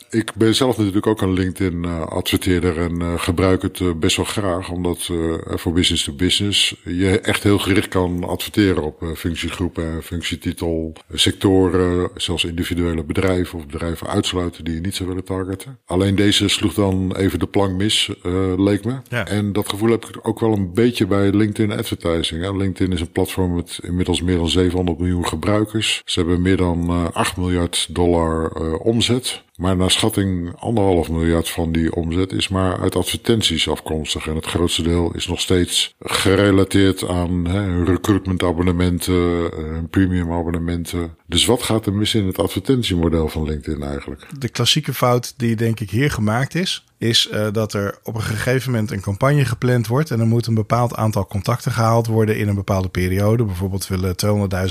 [0.10, 4.16] ik ben zelf natuurlijk ook een LinkedIn uh, adverteerder en uh, gebruik het uh, best
[4.16, 4.70] wel graag.
[4.70, 5.10] Omdat
[5.46, 12.44] voor business to business je echt heel gericht kan adverteren op functiegroepen, functietitel, sectoren, zelfs
[12.44, 15.78] individuele bedrijven of bedrijven uitsluiten die je niet zou willen targeten.
[15.86, 18.12] Alleen deze sloeg dan even de plank mis,
[18.58, 18.96] leek me.
[19.10, 19.28] Ja.
[19.28, 22.44] En dat gevoel heb ik ook wel een beetje bij LinkedIn advertising.
[22.44, 22.56] Hè.
[22.56, 26.02] LinkedIn is een platform met inmiddels meer dan 700 miljoen gebruikers.
[26.06, 29.44] Ze hebben meer dan 8 miljard dollar omzet.
[29.60, 34.28] Maar naar schatting anderhalf miljard van die omzet is maar uit advertenties afkomstig.
[34.28, 37.48] En het grootste deel is nog steeds gerelateerd aan
[37.84, 41.16] recruitment abonnementen, premium abonnementen.
[41.28, 44.28] Dus wat gaat er mis in het advertentiemodel van LinkedIn eigenlijk?
[44.40, 48.22] De klassieke fout die denk ik hier gemaakt is, is uh, dat er op een
[48.22, 50.12] gegeven moment een campagne gepland wordt.
[50.12, 53.44] En er moet een bepaald aantal contacten gehaald worden in een bepaalde periode.
[53.44, 54.16] Bijvoorbeeld willen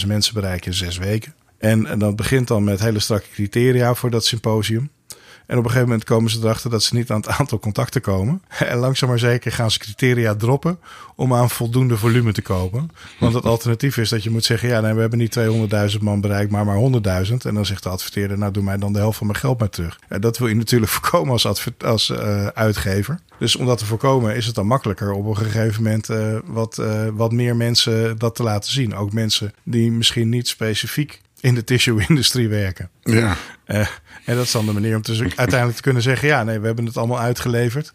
[0.00, 1.34] 200.000 mensen bereiken in zes weken.
[1.58, 4.90] En, en dat begint dan met hele strakke criteria voor dat symposium.
[5.48, 8.00] En op een gegeven moment komen ze erachter dat ze niet aan het aantal contacten
[8.00, 8.42] komen.
[8.58, 10.78] En langzaam maar zeker gaan ze criteria droppen
[11.16, 12.90] om aan voldoende volume te komen.
[13.20, 15.38] Want het alternatief is dat je moet zeggen, ja, we hebben niet
[15.92, 17.32] 200.000 man bereikt, maar maar 100.000.
[17.38, 19.70] En dan zegt de adverteerder, nou doe mij dan de helft van mijn geld maar
[19.70, 19.98] terug.
[20.08, 23.20] Ja, dat wil je natuurlijk voorkomen als, als uh, uitgever.
[23.38, 26.78] Dus om dat te voorkomen is het dan makkelijker op een gegeven moment uh, wat,
[26.80, 28.94] uh, wat meer mensen dat te laten zien.
[28.94, 32.90] Ook mensen die misschien niet specifiek in de tissue-industrie werken.
[33.02, 33.36] Ja.
[33.66, 33.78] Uh,
[34.24, 36.66] en dat is dan de manier om dus uiteindelijk te kunnen zeggen: ja, nee, we
[36.66, 37.92] hebben het allemaal uitgeleverd.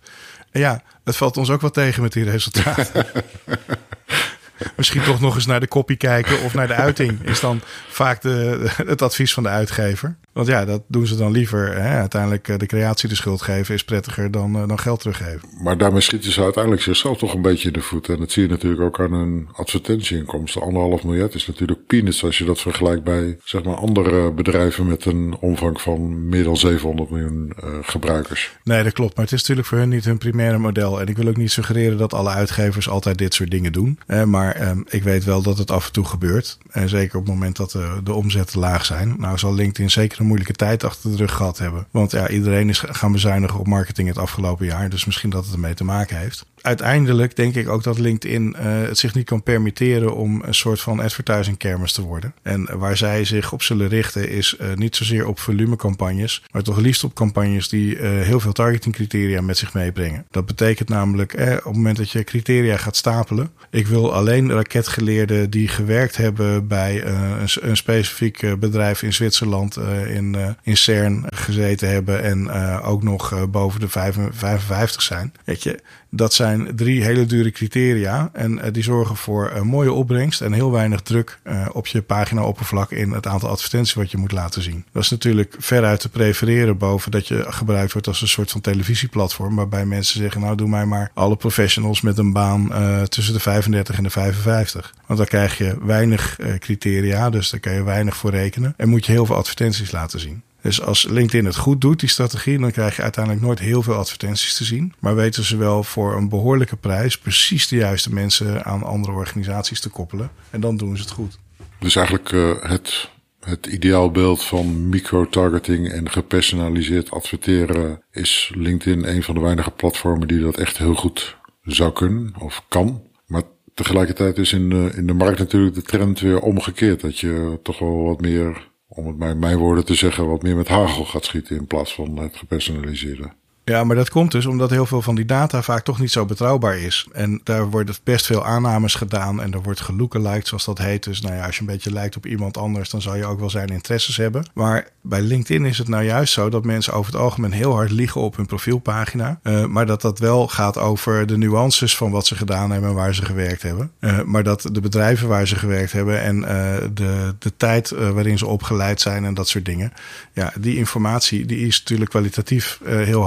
[0.51, 3.05] En ja, het valt ons ook wel tegen met die resultaten.
[4.75, 8.21] Misschien toch nog eens naar de kopie kijken of naar de uiting, is dan vaak
[8.21, 10.15] de, het advies van de uitgever.
[10.33, 11.75] Want ja, dat doen ze dan liever.
[11.75, 11.97] Hè?
[11.99, 15.49] Uiteindelijk uh, de creatie de schuld geven is prettiger dan, uh, dan geld teruggeven.
[15.63, 18.09] Maar daarmee schieten ze uiteindelijk zichzelf toch een beetje in de voet.
[18.09, 20.61] En dat zie je natuurlijk ook aan hun advertentieinkomsten.
[20.61, 25.05] Anderhalf miljard is natuurlijk peanuts als je dat vergelijkt bij zeg maar andere bedrijven met
[25.05, 28.57] een omvang van meer dan 700 miljoen uh, gebruikers.
[28.63, 29.15] Nee, dat klopt.
[29.15, 31.01] Maar het is natuurlijk voor hun niet hun primaire model.
[31.01, 33.99] En ik wil ook niet suggereren dat alle uitgevers altijd dit soort dingen doen.
[34.25, 36.57] maar um, ik weet wel dat het af en toe gebeurt.
[36.69, 39.15] En zeker op het moment dat de, de omzetten laag zijn.
[39.17, 41.87] Nou zal LinkedIn zeker moeilijke tijd achter de rug gehad hebben.
[41.91, 44.89] Want ja, iedereen is gaan bezuinigen op marketing het afgelopen jaar.
[44.89, 48.63] Dus misschien dat het ermee te maken heeft uiteindelijk denk ik ook dat LinkedIn uh,
[48.63, 52.33] het zich niet kan permitteren om een soort van advertising kermis te worden.
[52.41, 56.77] En waar zij zich op zullen richten is uh, niet zozeer op volumecampagnes, maar toch
[56.77, 60.25] liefst op campagnes die uh, heel veel targeting criteria met zich meebrengen.
[60.31, 63.51] Dat betekent namelijk eh, op het moment dat je criteria gaat stapelen.
[63.69, 70.55] Ik wil alleen raketgeleerden die gewerkt hebben bij een, een, specifiek bedrijf in Zwitserland, in,
[70.63, 72.51] in CERN gezeten hebben en
[72.81, 75.33] ook nog boven de 55 zijn.
[75.45, 75.79] Weet je,
[76.15, 78.29] dat zijn drie hele dure criteria.
[78.33, 82.01] En uh, die zorgen voor een mooie opbrengst en heel weinig druk uh, op je
[82.01, 84.85] pagina-oppervlak in het aantal advertenties wat je moet laten zien.
[84.91, 88.61] Dat is natuurlijk veruit te prefereren boven dat je gebruikt wordt als een soort van
[88.61, 89.55] televisieplatform.
[89.55, 92.71] Waarbij mensen zeggen: Nou, doe mij maar alle professionals met een baan
[93.09, 94.93] tussen de 35 en de 55.
[95.05, 98.73] Want dan krijg je weinig criteria, dus daar kan je weinig voor rekenen.
[98.77, 100.43] En moet je heel veel advertenties laten zien.
[100.63, 103.93] Dus als LinkedIn het goed doet, die strategie, dan krijg je uiteindelijk nooit heel veel
[103.93, 104.93] advertenties te zien.
[104.99, 109.79] Maar weten ze wel voor een behoorlijke prijs precies de juiste mensen aan andere organisaties
[109.79, 110.31] te koppelen.
[110.49, 111.39] En dan doen ze het goed.
[111.79, 113.09] Dus eigenlijk uh, het,
[113.39, 120.39] het ideaalbeeld van micro-targeting en gepersonaliseerd adverteren is LinkedIn een van de weinige platformen die
[120.39, 123.01] dat echt heel goed zou kunnen of kan.
[123.27, 123.43] Maar
[123.73, 127.01] tegelijkertijd is in de, in de markt natuurlijk de trend weer omgekeerd.
[127.01, 130.55] Dat je toch wel wat meer om het bij mijn woorden te zeggen, wat meer
[130.55, 133.31] met hagel gaat schieten in plaats van het gepersonaliseerde.
[133.65, 136.25] Ja, maar dat komt dus omdat heel veel van die data vaak toch niet zo
[136.25, 137.07] betrouwbaar is.
[137.11, 141.03] En daar worden best veel aannames gedaan en er wordt gelookaliked, zoals dat heet.
[141.03, 143.39] Dus nou ja, als je een beetje lijkt op iemand anders, dan zou je ook
[143.39, 144.45] wel zijn interesses hebben.
[144.53, 147.91] Maar bij LinkedIn is het nou juist zo dat mensen over het algemeen heel hard
[147.91, 149.39] liegen op hun profielpagina.
[149.43, 152.95] Uh, maar dat dat wel gaat over de nuances van wat ze gedaan hebben en
[152.95, 153.91] waar ze gewerkt hebben.
[153.99, 156.47] Uh, maar dat de bedrijven waar ze gewerkt hebben en uh,
[156.93, 159.93] de, de tijd waarin ze opgeleid zijn en dat soort dingen.
[160.33, 163.23] Ja, die informatie die is natuurlijk kwalitatief heel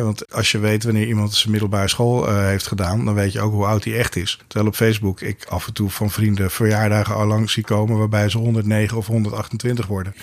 [0.00, 3.40] want als je weet wanneer iemand zijn middelbare school uh, heeft gedaan, dan weet je
[3.40, 4.38] ook hoe oud hij echt is.
[4.46, 8.28] Terwijl op Facebook ik af en toe van vrienden verjaardagen al lang zie komen waarbij
[8.28, 10.14] ze 109 of 128 worden.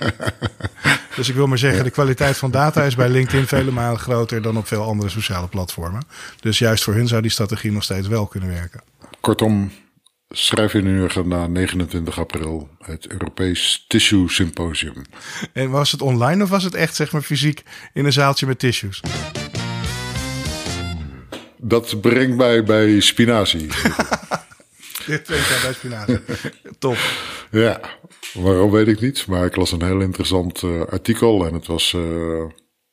[1.16, 4.42] dus ik wil maar zeggen, de kwaliteit van data is bij LinkedIn vele malen groter
[4.42, 6.02] dan op veel andere sociale platformen.
[6.40, 8.80] Dus juist voor hun zou die strategie nog steeds wel kunnen werken.
[9.20, 9.72] Kortom,
[10.32, 15.02] schrijf in uw agenda 29 april het Europees Tissue Symposium.
[15.52, 17.62] En was het online of was het echt zeg maar fysiek
[17.92, 19.00] in een zaaltje met tissues?
[21.56, 23.66] Dat brengt mij bij spinazie.
[25.06, 26.20] Dit brengt mij bij spinazie.
[26.78, 26.96] Top.
[27.50, 27.80] Ja,
[28.34, 29.26] waarom weet ik niet.
[29.26, 31.92] Maar ik las een heel interessant uh, artikel en het was...
[31.92, 32.44] Uh,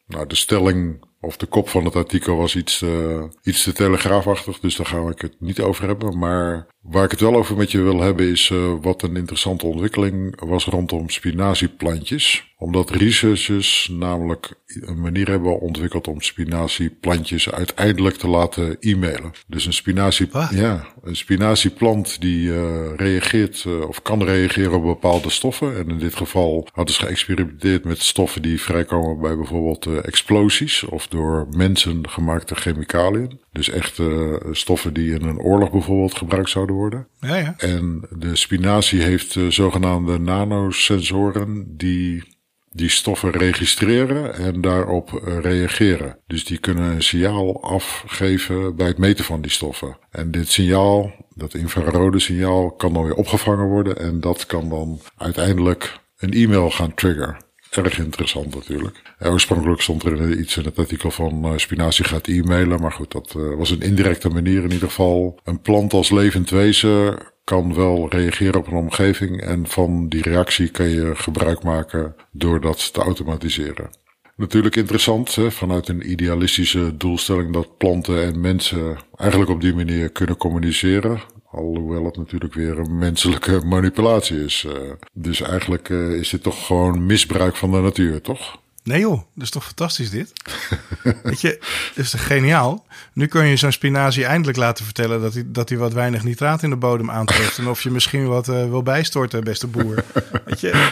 [0.07, 4.59] nou, de stelling of de kop van het artikel was iets, uh, iets te telegraafachtig,
[4.59, 6.17] dus daar gaan ik het niet over hebben.
[6.17, 9.65] Maar waar ik het wel over met je wil hebben is uh, wat een interessante
[9.65, 12.47] ontwikkeling was rondom spinazieplantjes.
[12.57, 19.31] Omdat researchers namelijk een manier hebben ontwikkeld om spinazieplantjes uiteindelijk te laten e-mailen.
[19.47, 25.77] Dus een spinazie, ja, een spinazieplant die uh, reageert of kan reageren op bepaalde stoffen.
[25.77, 31.07] En in dit geval hadden ze geëxperimenteerd met stoffen die vrijkomen bij bijvoorbeeld explosies of
[31.07, 33.39] door mensen gemaakte chemicaliën.
[33.51, 37.07] Dus echt uh, stoffen die in een oorlog bijvoorbeeld gebruikt zouden worden.
[37.19, 37.53] Ja, ja.
[37.57, 42.23] En de spinazie heeft uh, zogenaamde nanosensoren die
[42.71, 46.17] die stoffen registreren en daarop uh, reageren.
[46.27, 49.97] Dus die kunnen een signaal afgeven bij het meten van die stoffen.
[50.11, 54.99] En dit signaal, dat infrarode signaal, kan dan weer opgevangen worden en dat kan dan
[55.17, 57.47] uiteindelijk een e-mail gaan triggeren.
[57.83, 59.01] Erg interessant natuurlijk.
[59.19, 62.81] oorspronkelijk stond er iets in het artikel van uh, spinazie gaat e-mailen.
[62.81, 65.39] Maar goed, dat uh, was een indirecte manier in ieder geval.
[65.43, 69.41] Een plant als levend wezen kan wel reageren op een omgeving.
[69.41, 73.89] En van die reactie kan je gebruik maken door dat te automatiseren.
[74.35, 80.09] Natuurlijk interessant hè, vanuit een idealistische doelstelling dat planten en mensen eigenlijk op die manier
[80.09, 81.21] kunnen communiceren.
[81.51, 84.65] Alhoewel het natuurlijk weer een menselijke manipulatie is.
[84.67, 84.73] Uh,
[85.13, 88.59] dus eigenlijk uh, is dit toch gewoon misbruik van de natuur, toch?
[88.83, 90.33] Nee joh, dat is toch fantastisch dit?
[91.23, 91.57] Weet je,
[91.95, 92.85] dat is toch geniaal?
[93.13, 96.63] Nu kun je zo'n spinazie eindelijk laten vertellen dat hij, dat hij wat weinig nitraat
[96.63, 97.57] in de bodem aantreft.
[97.57, 100.03] en of je misschien wat uh, wil bijstorten, beste boer.
[100.45, 100.91] Weet je,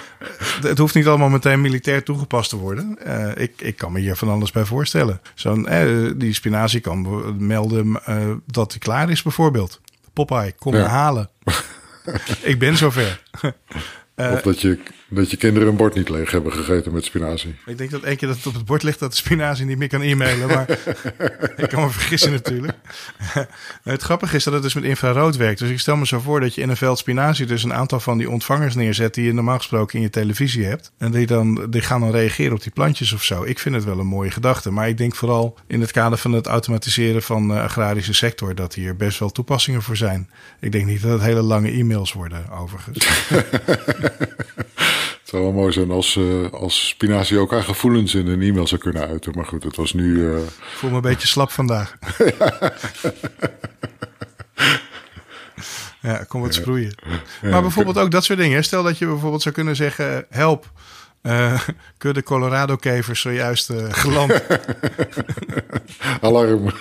[0.61, 2.97] het hoeft niet allemaal meteen militair toegepast te worden.
[3.07, 5.21] Uh, ik, ik kan me hier van alles bij voorstellen.
[5.35, 7.99] Zo'n, uh, die spinazie kan melden
[8.45, 9.79] dat hij klaar is bijvoorbeeld.
[10.25, 10.81] Popeye, kom ja.
[10.81, 11.29] me halen.
[12.51, 13.21] ik ben zover.
[14.15, 14.79] of dat je
[15.09, 17.55] dat je kinderen een bord niet leeg hebben gegeten met spinazie.
[17.65, 19.77] Ik denk dat één keer dat het op het bord ligt dat de spinazie niet
[19.77, 20.47] meer kan e-mailen.
[20.47, 20.69] Maar
[21.57, 22.73] ik kan me vergissen natuurlijk.
[23.83, 25.59] het grappige is dat het dus met infrarood werkt.
[25.59, 27.99] Dus ik stel me zo voor dat je in een veld spinazie dus een aantal
[27.99, 30.91] van die ontvangers neerzet die je normaal gesproken in je televisie hebt.
[30.97, 33.43] En die, dan, die gaan dan reageren op die plantjes of zo.
[33.43, 34.71] Ik vind het wel een mooie gedachte.
[34.71, 38.73] Maar ik denk vooral in het kader van het automatiseren van de agrarische sector dat
[38.73, 40.29] hier best wel toepassingen voor zijn.
[40.59, 43.07] Ik denk niet dat het hele lange e-mails worden overigens.
[45.27, 48.67] Het zou wel mooi zijn als, uh, als spinazie ook haar gevoelens in een e-mail
[48.67, 49.31] zou kunnen uiten.
[49.35, 50.15] Maar goed, het was nu...
[50.15, 50.37] Uh...
[50.37, 51.97] Ik voel me een beetje slap vandaag.
[56.01, 56.95] ja, kom wat sproeien.
[57.41, 58.63] maar bijvoorbeeld ook dat soort dingen.
[58.63, 60.25] Stel dat je bijvoorbeeld zou kunnen zeggen...
[60.29, 60.71] Help,
[61.23, 61.61] uh,
[61.97, 64.43] kudde Colorado-kevers zojuist uh, geland.
[66.21, 66.71] Alarm.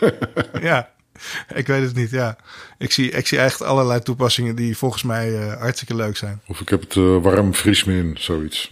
[0.60, 0.90] ja.
[1.54, 2.36] Ik weet het niet, ja.
[2.78, 6.40] Ik zie, ik zie echt allerlei toepassingen die volgens mij uh, hartstikke leuk zijn.
[6.46, 8.70] Of ik heb het uh, warm vries me in, zoiets.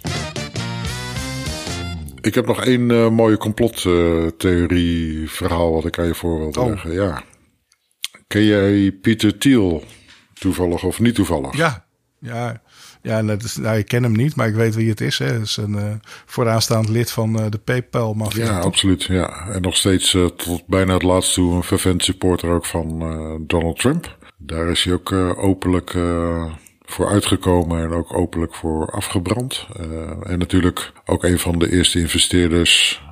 [2.21, 6.63] Ik heb nog één uh, mooie complottheorie verhaal wat ik aan je voor wil.
[6.65, 6.85] Oh.
[6.85, 7.23] Ja.
[8.27, 9.85] Ken jij Pieter Thiel
[10.35, 11.57] toevallig of niet toevallig?
[11.57, 11.87] Ja,
[12.19, 12.63] ja.
[13.05, 15.19] Ja, dat is, nou, ik ken hem niet, maar ik weet wie het is.
[15.19, 15.27] Hè.
[15.27, 15.93] Het is een uh,
[16.27, 18.45] vooraanstaand lid van uh, de PayPal-mafia.
[18.45, 19.03] Ja, absoluut.
[19.03, 19.49] Ja.
[19.49, 22.99] En nog steeds uh, tot bijna het laatste toe een fervent supporter ook van
[23.47, 24.17] Donald Trump.
[24.37, 25.91] Daar is hij ook openlijk
[26.85, 29.67] voor uitgekomen en ook openlijk voor afgebrand.
[30.23, 33.03] en natuurlijk ook een van de eerste investeerders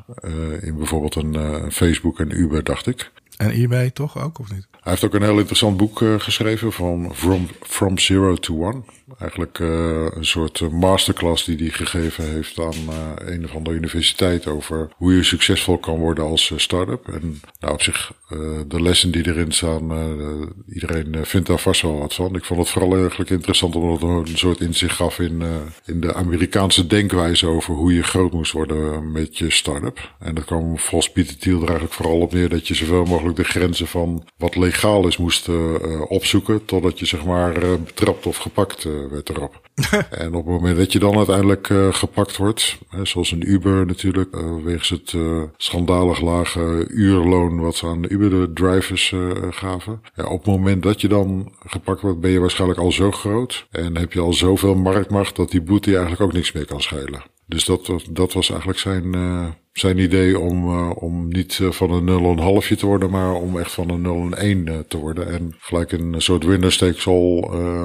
[0.61, 3.11] in bijvoorbeeld een Facebook en Uber, dacht ik.
[3.37, 4.67] En eBay toch ook, of niet?
[4.83, 8.83] Hij heeft ook een heel interessant boek uh, geschreven van From, From Zero to One.
[9.19, 12.75] Eigenlijk uh, een soort eh, masterclass die hij gegeven heeft aan
[13.17, 17.09] een of andere universiteit over hoe je succesvol kan worden als start-up.
[17.09, 18.13] En nou, op zich,
[18.67, 19.93] de lessen die erin staan,
[20.69, 22.35] iedereen vindt daar vast wel wat van.
[22.35, 25.43] Ik vond het vooral eigenlijk interessant omdat het een soort inzicht gaf in,
[25.85, 30.15] in de Amerikaanse denkwijze over hoe je groot moest worden met je start-up.
[30.19, 33.37] En dat kwam volgens Pieter Thiel er eigenlijk vooral op neer dat je zoveel mogelijk
[33.37, 35.49] de grenzen van wat legaal is moest
[36.09, 36.65] opzoeken.
[36.65, 37.53] Totdat je zeg maar
[37.85, 39.61] betrapt of gepakt werd erop.
[40.11, 43.87] en op het moment dat je dan uiteindelijk uh, gepakt wordt, hè, zoals een Uber
[43.87, 49.15] natuurlijk, uh, wegens het uh, schandalig lage uurloon wat ze aan de Uber-drivers
[49.51, 50.01] gaven.
[50.15, 53.67] Ja, op het moment dat je dan gepakt wordt, ben je waarschijnlijk al zo groot
[53.71, 56.81] en heb je al zoveel marktmacht dat die boete je eigenlijk ook niks meer kan
[56.81, 57.23] schelen.
[57.47, 59.15] Dus dat, dat was eigenlijk zijn,
[59.73, 63.33] zijn idee om, uh, om niet uh, van een 0 een halfje te worden, maar
[63.33, 65.33] om echt van een 0 een 1 uh, te worden.
[65.33, 67.41] En gelijk een soort winner takes all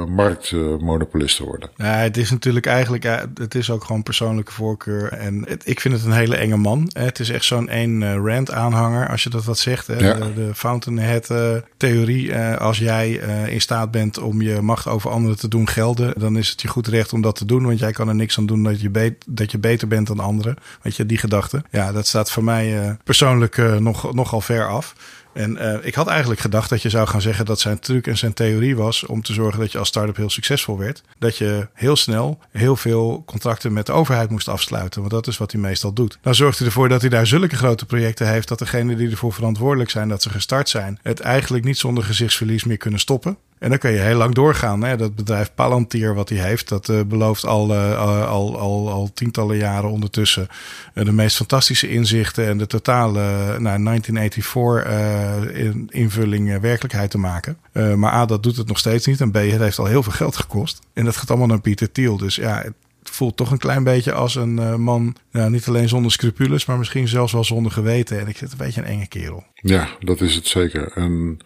[0.06, 1.70] marktmonopolist te worden.
[1.76, 5.12] Ja, het is natuurlijk eigenlijk, het is ook gewoon persoonlijke voorkeur.
[5.12, 6.90] En het, ik vind het een hele enge man.
[6.94, 9.88] Het is echt zo'n één rant aanhanger, als je dat wat zegt.
[9.88, 9.98] Hè?
[9.98, 10.14] Ja.
[10.14, 11.32] De, de Fountainhead
[11.78, 12.36] theorie.
[12.36, 13.12] als jij
[13.50, 16.68] in staat bent om je macht over anderen te doen gelden, dan is het je
[16.68, 17.66] goed recht om dat te doen.
[17.66, 20.56] Want jij kan er niks aan doen dat je, dat je beter bent dan anderen.
[20.82, 24.68] Weet je, die gedachte ja, dat staat voor mij uh, persoonlijk uh, nog, nogal ver
[24.68, 24.96] af.
[25.34, 28.18] En uh, ik had eigenlijk gedacht dat je zou gaan zeggen dat zijn truc en
[28.18, 31.04] zijn theorie was om te zorgen dat je als start-up heel succesvol werd.
[31.20, 35.00] Dat je heel snel heel veel contracten met de overheid moest afsluiten.
[35.00, 36.18] Want dat is wat hij meestal doet.
[36.22, 39.34] Dan zorgt hij ervoor dat hij daar zulke grote projecten heeft dat degenen die ervoor
[39.34, 43.38] verantwoordelijk zijn dat ze gestart zijn, het eigenlijk niet zonder gezichtsverlies meer kunnen stoppen.
[43.60, 44.84] En dan kun je heel lang doorgaan.
[44.84, 44.98] Hè?
[44.98, 49.58] Dat bedrijf Palantir, wat hij heeft, dat uh, belooft al, uh, al, al, al tientallen
[49.58, 50.48] jaren ondertussen
[50.94, 53.22] uh, de meest fantastische inzichten en de totale
[53.60, 57.58] nou, 1984 invulling werkelijkheid te maken.
[57.96, 59.22] maar A, dat doet het nog steeds niet.
[59.22, 60.80] En B, het heeft al heel veel geld gekost.
[60.94, 62.18] En dat gaat allemaal naar Pieter Thiel.
[62.18, 66.12] Dus ja, het voelt toch een klein beetje als een man, nou, niet alleen zonder
[66.12, 68.20] scrupules, maar misschien zelfs wel zonder geweten.
[68.20, 69.44] En ik zit een beetje een enge kerel.
[69.54, 70.92] Ja, dat is het zeker.
[70.96, 71.40] En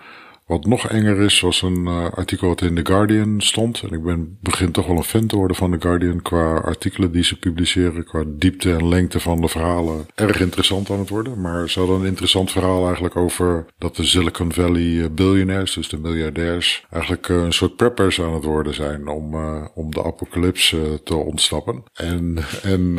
[0.51, 3.81] wat nog enger is, was een uh, artikel wat in The Guardian stond.
[3.81, 7.11] En ik ben, begin toch wel een fan te worden van The Guardian qua artikelen
[7.11, 10.05] die ze publiceren, qua diepte en lengte van de verhalen.
[10.15, 11.41] Erg interessant aan het worden.
[11.41, 15.89] Maar ze hadden een interessant verhaal eigenlijk over dat de Silicon Valley eh, billionaires, dus
[15.89, 19.35] de miljardairs, eigenlijk uh, een soort preppers aan het worden zijn om,
[19.73, 21.83] om de apocalyps te ontsnappen.
[21.93, 22.95] En, en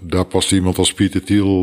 [0.00, 1.62] daar past iemand als Peter Thiel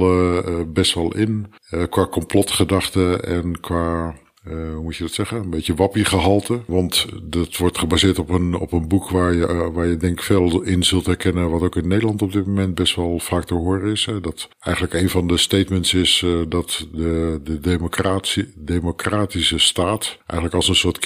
[0.73, 1.53] best wel in.
[1.89, 4.13] qua complotgedachten en qua
[4.47, 5.37] uh, hoe moet je dat zeggen?
[5.37, 6.59] Een beetje wappie-gehalte.
[6.67, 10.21] Want dat wordt gebaseerd op een, op een boek waar je, uh, waar je denk
[10.21, 11.49] veel in zult herkennen.
[11.49, 14.05] Wat ook in Nederland op dit moment best wel vaak te horen is.
[14.05, 14.21] Hè?
[14.21, 20.53] Dat eigenlijk een van de statements is uh, dat de, de democratie, democratische staat eigenlijk
[20.53, 20.99] als een soort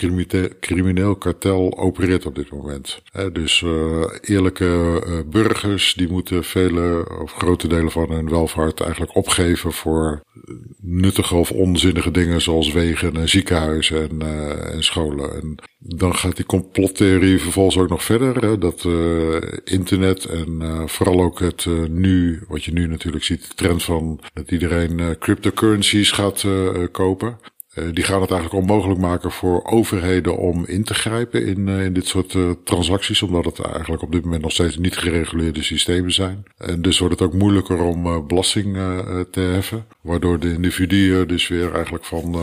[0.60, 3.02] crimineel kartel opereert op dit moment.
[3.12, 3.32] Hè?
[3.32, 3.66] Dus
[4.22, 10.24] eerlijke burgers die moeten vele of grote delen van hun welvaart eigenlijk opgeven voor
[10.82, 15.34] nuttige of onzinnige dingen zoals wegen en ziekenhuizen en, uh, en scholen.
[15.34, 18.38] En dan gaat die complottheorie vervolgens ook nog verder.
[18.38, 23.48] Hè, dat uh, internet en uh, vooral ook het nu, wat je nu natuurlijk ziet,
[23.48, 26.46] de trend van dat iedereen cryptocurrencies gaat
[26.92, 27.40] kopen.
[27.94, 32.08] Die gaan het eigenlijk onmogelijk maken voor overheden om in te grijpen in, in dit
[32.08, 36.44] soort transacties, omdat het eigenlijk op dit moment nog steeds niet gereguleerde systemen zijn.
[36.58, 38.78] En dus wordt het ook moeilijker om belasting
[39.32, 42.38] te heffen, waardoor de individuen dus weer eigenlijk van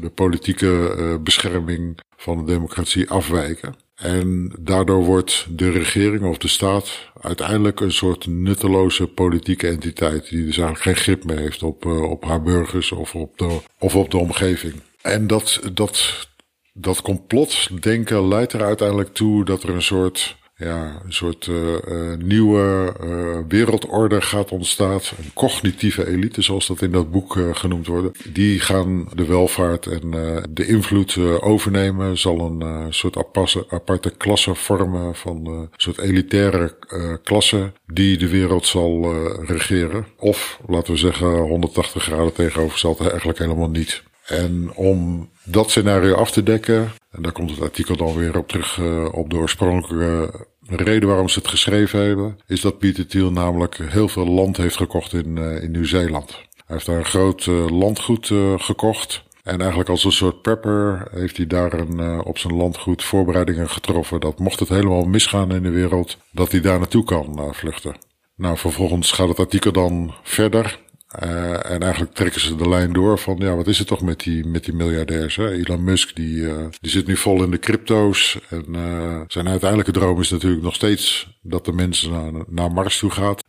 [0.00, 3.74] de politieke bescherming van de democratie afwijken.
[3.94, 10.44] En daardoor wordt de regering of de staat uiteindelijk een soort nutteloze politieke entiteit die
[10.44, 13.96] dus eigenlijk geen grip meer heeft op, uh, op haar burgers of op de, of
[13.96, 14.74] op de omgeving.
[15.02, 16.28] En dat, dat,
[16.72, 21.56] dat complotdenken leidt er uiteindelijk toe dat er een soort ja, een soort uh,
[21.88, 25.00] uh, nieuwe uh, wereldorde gaat ontstaan.
[25.18, 28.34] Een cognitieve elite, zoals dat in dat boek genoemd wordt.
[28.34, 30.10] Die gaan de welvaart en
[30.50, 32.18] de invloed overnemen.
[32.18, 36.76] Zal een soort aparte, aparte klasse vormen van een soort elitaire
[37.22, 40.06] klasse die de wereld zal regeren.
[40.16, 44.02] Of, laten we zeggen, 180 graden tegenovergesteld eigenlijk helemaal niet.
[44.26, 48.48] En om dat scenario af te dekken, en daar komt het artikel dan weer op
[48.48, 48.80] terug
[49.12, 50.30] op de oorspronkelijke
[50.62, 54.56] de reden waarom ze het geschreven hebben, is dat Pieter Thiel namelijk heel veel land
[54.56, 56.30] heeft gekocht in, uh, in Nieuw-Zeeland.
[56.30, 59.22] Hij heeft daar een groot uh, landgoed uh, gekocht.
[59.42, 64.20] En eigenlijk als een soort prepper heeft hij daar een, op zijn landgoed voorbereidingen getroffen.
[64.20, 67.96] Dat mocht het helemaal misgaan in de wereld, dat hij daar naartoe kan vluchten.
[68.36, 70.78] Nou, vervolgens gaat het artikel dan verder.
[71.20, 74.20] Uh, en eigenlijk trekken ze de lijn door van, ja, wat is het toch met
[74.20, 75.36] die, met die miljardairs?
[75.36, 75.50] Hè?
[75.50, 78.38] Elon Musk, die, uh, die zit nu vol in de crypto's.
[78.48, 82.98] En uh, zijn uiteindelijke droom is natuurlijk nog steeds dat de mensen naar, naar Mars
[82.98, 83.44] toe gaat.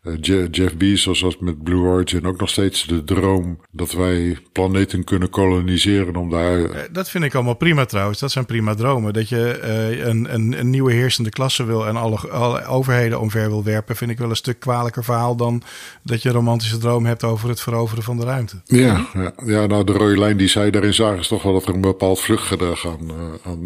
[0.52, 5.30] Jeff Bezos was met Blue Origin ook nog steeds de droom dat wij planeten kunnen
[5.30, 6.88] koloniseren om daar...
[6.92, 8.20] Dat vind ik allemaal prima trouwens.
[8.20, 9.14] Dat zijn prima dromen.
[9.14, 9.62] Dat je
[10.02, 14.12] een, een, een nieuwe heersende klasse wil en alle, alle overheden omver wil werpen, vind
[14.12, 15.62] ik wel een stuk kwalijker verhaal dan
[16.04, 18.62] dat je een romantische droom hebt over het veroveren van de ruimte.
[18.66, 21.66] Ja, ja, ja nou de rode lijn die zij daarin zagen is toch wel dat
[21.66, 23.64] er een bepaald vluchtgedrag aan, uh, aan,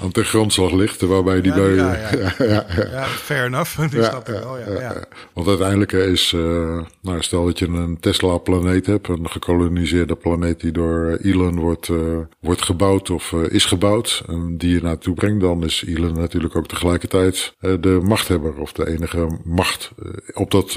[0.00, 1.00] aan ten grondslag ligt.
[1.00, 1.74] Waarbij die ja, bij...
[1.76, 2.64] Ja, ja.
[2.90, 3.80] ja, fair enough.
[3.90, 4.94] Die wel, ja, ja,
[5.32, 10.72] Want uiteindelijk is, uh, nou stel dat je een Tesla-planeet hebt, een gekoloniseerde planeet die
[10.72, 15.64] door Elon wordt, uh, wordt gebouwd of is gebouwd, en die je naartoe brengt, dan
[15.64, 19.90] is Elon natuurlijk ook tegelijkertijd de machthebber of de enige macht
[20.34, 20.76] op dat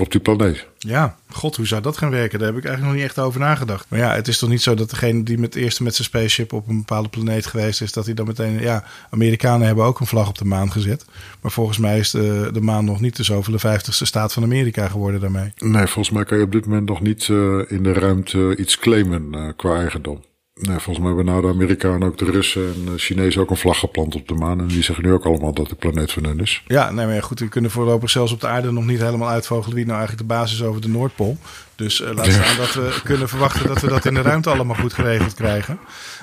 [0.00, 0.66] op die planeet.
[0.78, 2.38] Ja, god, hoe zou dat gaan werken?
[2.38, 3.86] Daar heb ik eigenlijk nog niet echt over nagedacht.
[3.88, 6.52] Maar ja, het is toch niet zo dat degene die met eerste met zijn spaceship
[6.52, 8.60] op een bepaalde planeet geweest is, dat hij dan meteen.
[8.60, 11.04] Ja, Amerikanen hebben ook een vlag op de maan gezet.
[11.40, 14.88] Maar volgens mij is de, de maan nog niet de zoveel vijftigste staat van Amerika
[14.88, 15.52] geworden daarmee.
[15.56, 18.78] Nee, volgens mij kan je op dit moment nog niet uh, in de ruimte iets
[18.78, 20.22] claimen uh, qua eigendom.
[20.60, 23.56] Nee, volgens mij hebben nou de Amerikanen ook de Russen en de Chinezen ook een
[23.56, 24.60] vlag geplant op de maan.
[24.60, 26.62] En die zeggen nu ook allemaal dat de planeet van hun is.
[26.66, 29.76] Ja, nee, maar goed, we kunnen voorlopig zelfs op de aarde nog niet helemaal uitvogelen
[29.76, 31.38] wie nou eigenlijk de basis over de Noordpool.
[31.76, 34.76] Dus uh, laat staan dat we kunnen verwachten dat we dat in de ruimte allemaal
[34.76, 35.78] goed geregeld krijgen.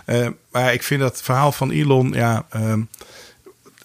[0.06, 2.74] Uh, maar ik vind dat verhaal van Elon, ja, uh,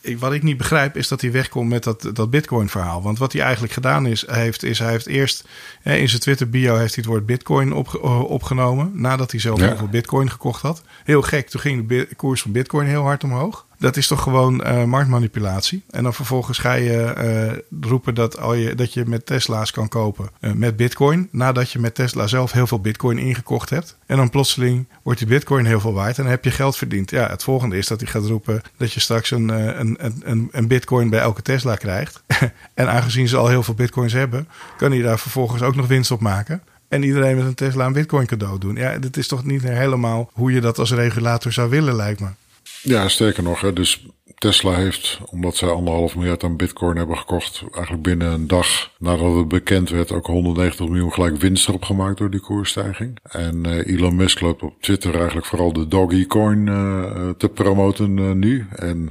[0.02, 3.02] ik, wat ik niet begrijp is dat hij wegkomt met dat, dat Bitcoin-verhaal.
[3.02, 5.44] Want wat hij eigenlijk gedaan is, heeft, is hij heeft eerst
[5.82, 8.90] in zijn Twitter-bio heeft hij het woord Bitcoin op, opgenomen.
[8.94, 9.66] Nadat hij zelf ja.
[9.66, 10.82] heel veel Bitcoin gekocht had.
[11.04, 13.66] Heel gek, toen ging de koers van Bitcoin heel hard omhoog.
[13.82, 15.82] Dat is toch gewoon uh, marktmanipulatie.
[15.90, 17.14] En dan vervolgens ga je
[17.70, 21.28] uh, roepen dat, al je, dat je met Tesla's kan kopen uh, met Bitcoin.
[21.30, 23.96] Nadat je met Tesla zelf heel veel Bitcoin ingekocht hebt.
[24.06, 27.10] En dan plotseling wordt die Bitcoin heel veel waard en dan heb je geld verdiend.
[27.10, 30.68] Ja, het volgende is dat hij gaat roepen dat je straks een, een, een, een
[30.68, 32.22] Bitcoin bij elke Tesla krijgt.
[32.74, 36.10] en aangezien ze al heel veel Bitcoins hebben, kan hij daar vervolgens ook nog winst
[36.10, 36.62] op maken.
[36.88, 38.76] En iedereen met een Tesla een Bitcoin cadeau doen.
[38.76, 42.28] Ja, dit is toch niet helemaal hoe je dat als regulator zou willen, lijkt me.
[42.82, 47.64] Ja, sterker nog, hè, dus Tesla heeft, omdat zij anderhalf miljard aan bitcoin hebben gekocht,
[47.72, 52.18] eigenlijk binnen een dag nadat het bekend werd ook 190 miljoen gelijk winst erop gemaakt
[52.18, 53.18] door die koersstijging.
[53.22, 58.38] En uh, Elon Musk loopt op Twitter eigenlijk vooral de doggy coin uh, te promoten
[58.38, 58.66] nu.
[58.70, 59.08] En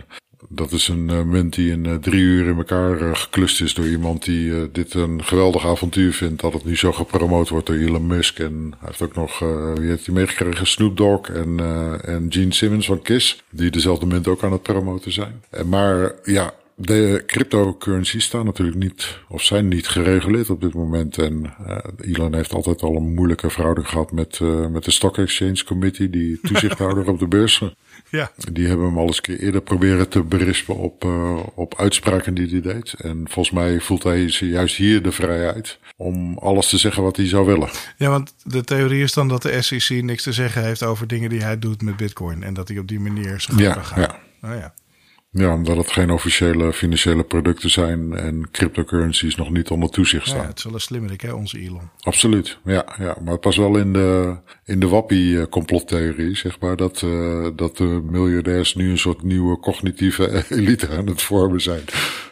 [0.49, 3.73] Dat is een uh, munt die in uh, drie uur in elkaar uh, geklust is
[3.73, 6.41] door iemand die dit een geweldig avontuur vindt.
[6.41, 8.39] Dat het nu zo gepromoot wordt door Elon Musk.
[8.39, 9.39] En hij heeft ook nog,
[9.75, 10.67] wie heeft hij meegekregen?
[10.67, 11.59] Snoop Dogg en,
[12.03, 13.43] en Gene Simmons van Kiss.
[13.49, 15.43] Die dezelfde munt ook aan het promoten zijn.
[15.49, 16.53] En maar ja,
[16.85, 21.17] de cryptocurrencies staan natuurlijk niet, of zijn niet gereguleerd op dit moment.
[21.17, 25.17] En uh, Elon heeft altijd al een moeilijke verhouding gehad met, uh, met de Stock
[25.17, 27.63] Exchange Committee, die toezichthouder op de beurs.
[28.11, 28.31] Ja.
[28.51, 32.49] Die hebben hem al eens keer eerder proberen te berispen op, uh, op uitspraken die
[32.49, 32.93] hij deed.
[32.97, 37.27] En volgens mij voelt hij juist hier de vrijheid om alles te zeggen wat hij
[37.27, 37.69] zou willen.
[37.97, 41.29] Ja, want de theorie is dan dat de SEC niks te zeggen heeft over dingen
[41.29, 42.43] die hij doet met bitcoin.
[42.43, 44.01] En dat hij op die manier zijn gang Ja, gaan.
[44.01, 44.19] ja.
[44.49, 44.73] Oh, ja.
[45.33, 50.31] Ja, omdat het geen officiële financiële producten zijn en cryptocurrencies nog niet onder toezicht Ja,
[50.31, 50.45] staan.
[50.47, 51.89] het is wel een slimmerik, hè, onze Elon.
[51.99, 53.17] Absoluut, ja, ja.
[53.23, 58.01] Maar het was wel in de, in de wappie-complottheorie, zeg maar, dat, uh, dat de
[58.09, 61.83] miljardairs nu een soort nieuwe cognitieve elite aan het vormen zijn.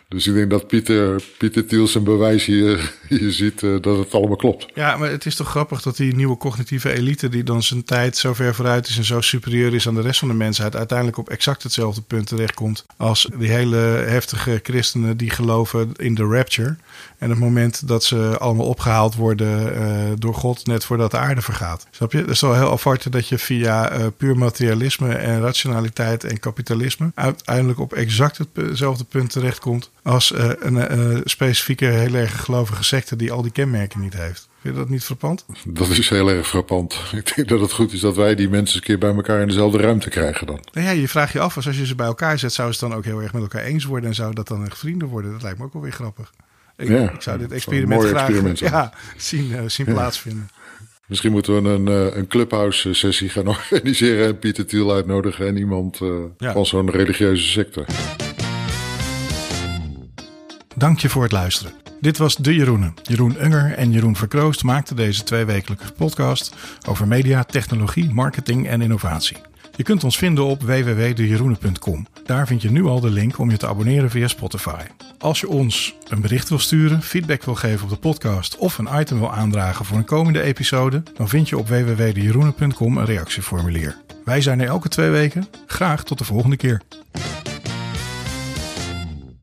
[0.09, 4.13] Dus ik denk dat Pieter, Pieter Thiels een bewijs hier, hier ziet uh, dat het
[4.13, 4.65] allemaal klopt.
[4.73, 8.17] Ja, maar het is toch grappig dat die nieuwe cognitieve elite, die dan zijn tijd
[8.17, 11.17] zo ver vooruit is en zo superieur is aan de rest van de mensheid, uiteindelijk
[11.17, 16.75] op exact hetzelfde punt terechtkomt als die hele heftige christenen die geloven in de rapture.
[17.17, 21.41] En het moment dat ze allemaal opgehaald worden uh, door God net voordat de aarde
[21.41, 21.87] vergaat.
[21.91, 22.17] Snap je?
[22.17, 27.11] Het is wel heel apart dat je via uh, puur materialisme en rationaliteit en kapitalisme
[27.15, 33.15] uiteindelijk op exact hetzelfde punt terechtkomt als uh, een uh, specifieke heel erg gelovige secte
[33.15, 34.49] die al die kenmerken niet heeft.
[34.61, 35.45] Vind je dat niet frappant?
[35.65, 37.01] Dat is heel erg frappant.
[37.11, 39.47] Ik denk dat het goed is dat wij die mensen een keer bij elkaar in
[39.47, 40.59] dezelfde ruimte krijgen dan.
[40.71, 42.93] Nou ja, je vraagt je af, als je ze bij elkaar zet, zou ze dan
[42.93, 45.31] ook heel erg met elkaar eens worden en zou dat dan echt vrienden worden?
[45.31, 46.31] Dat lijkt me ook wel weer grappig.
[46.77, 49.93] Ik, ja, ik zou dit een experiment graag experiment ja, zien, uh, zien Ja.
[49.93, 50.49] plaatsvinden.
[51.05, 55.57] Misschien moeten we een, eh, een clubhouse sessie gaan organiseren en Pieter Thiel uitnodigen en
[55.57, 57.85] iemand eh, van zo'n religieuze secte.
[60.79, 61.73] Dank je voor het luisteren.
[62.01, 62.93] Dit was De Jeroenen.
[63.03, 66.55] Jeroen Unger en Jeroen Verkroost maakten deze tweewekelijkse podcast
[66.87, 69.37] over media, technologie, marketing en innovatie.
[69.75, 72.07] Je kunt ons vinden op www.dejeroenen.com.
[72.25, 74.83] Daar vind je nu al de link om je te abonneren via Spotify.
[75.17, 78.89] Als je ons een bericht wil sturen, feedback wil geven op de podcast of een
[78.99, 83.97] item wil aandragen voor een komende episode, dan vind je op www.dejeroenen.com een reactieformulier.
[84.25, 85.47] Wij zijn er elke twee weken.
[85.65, 86.81] Graag tot de volgende keer.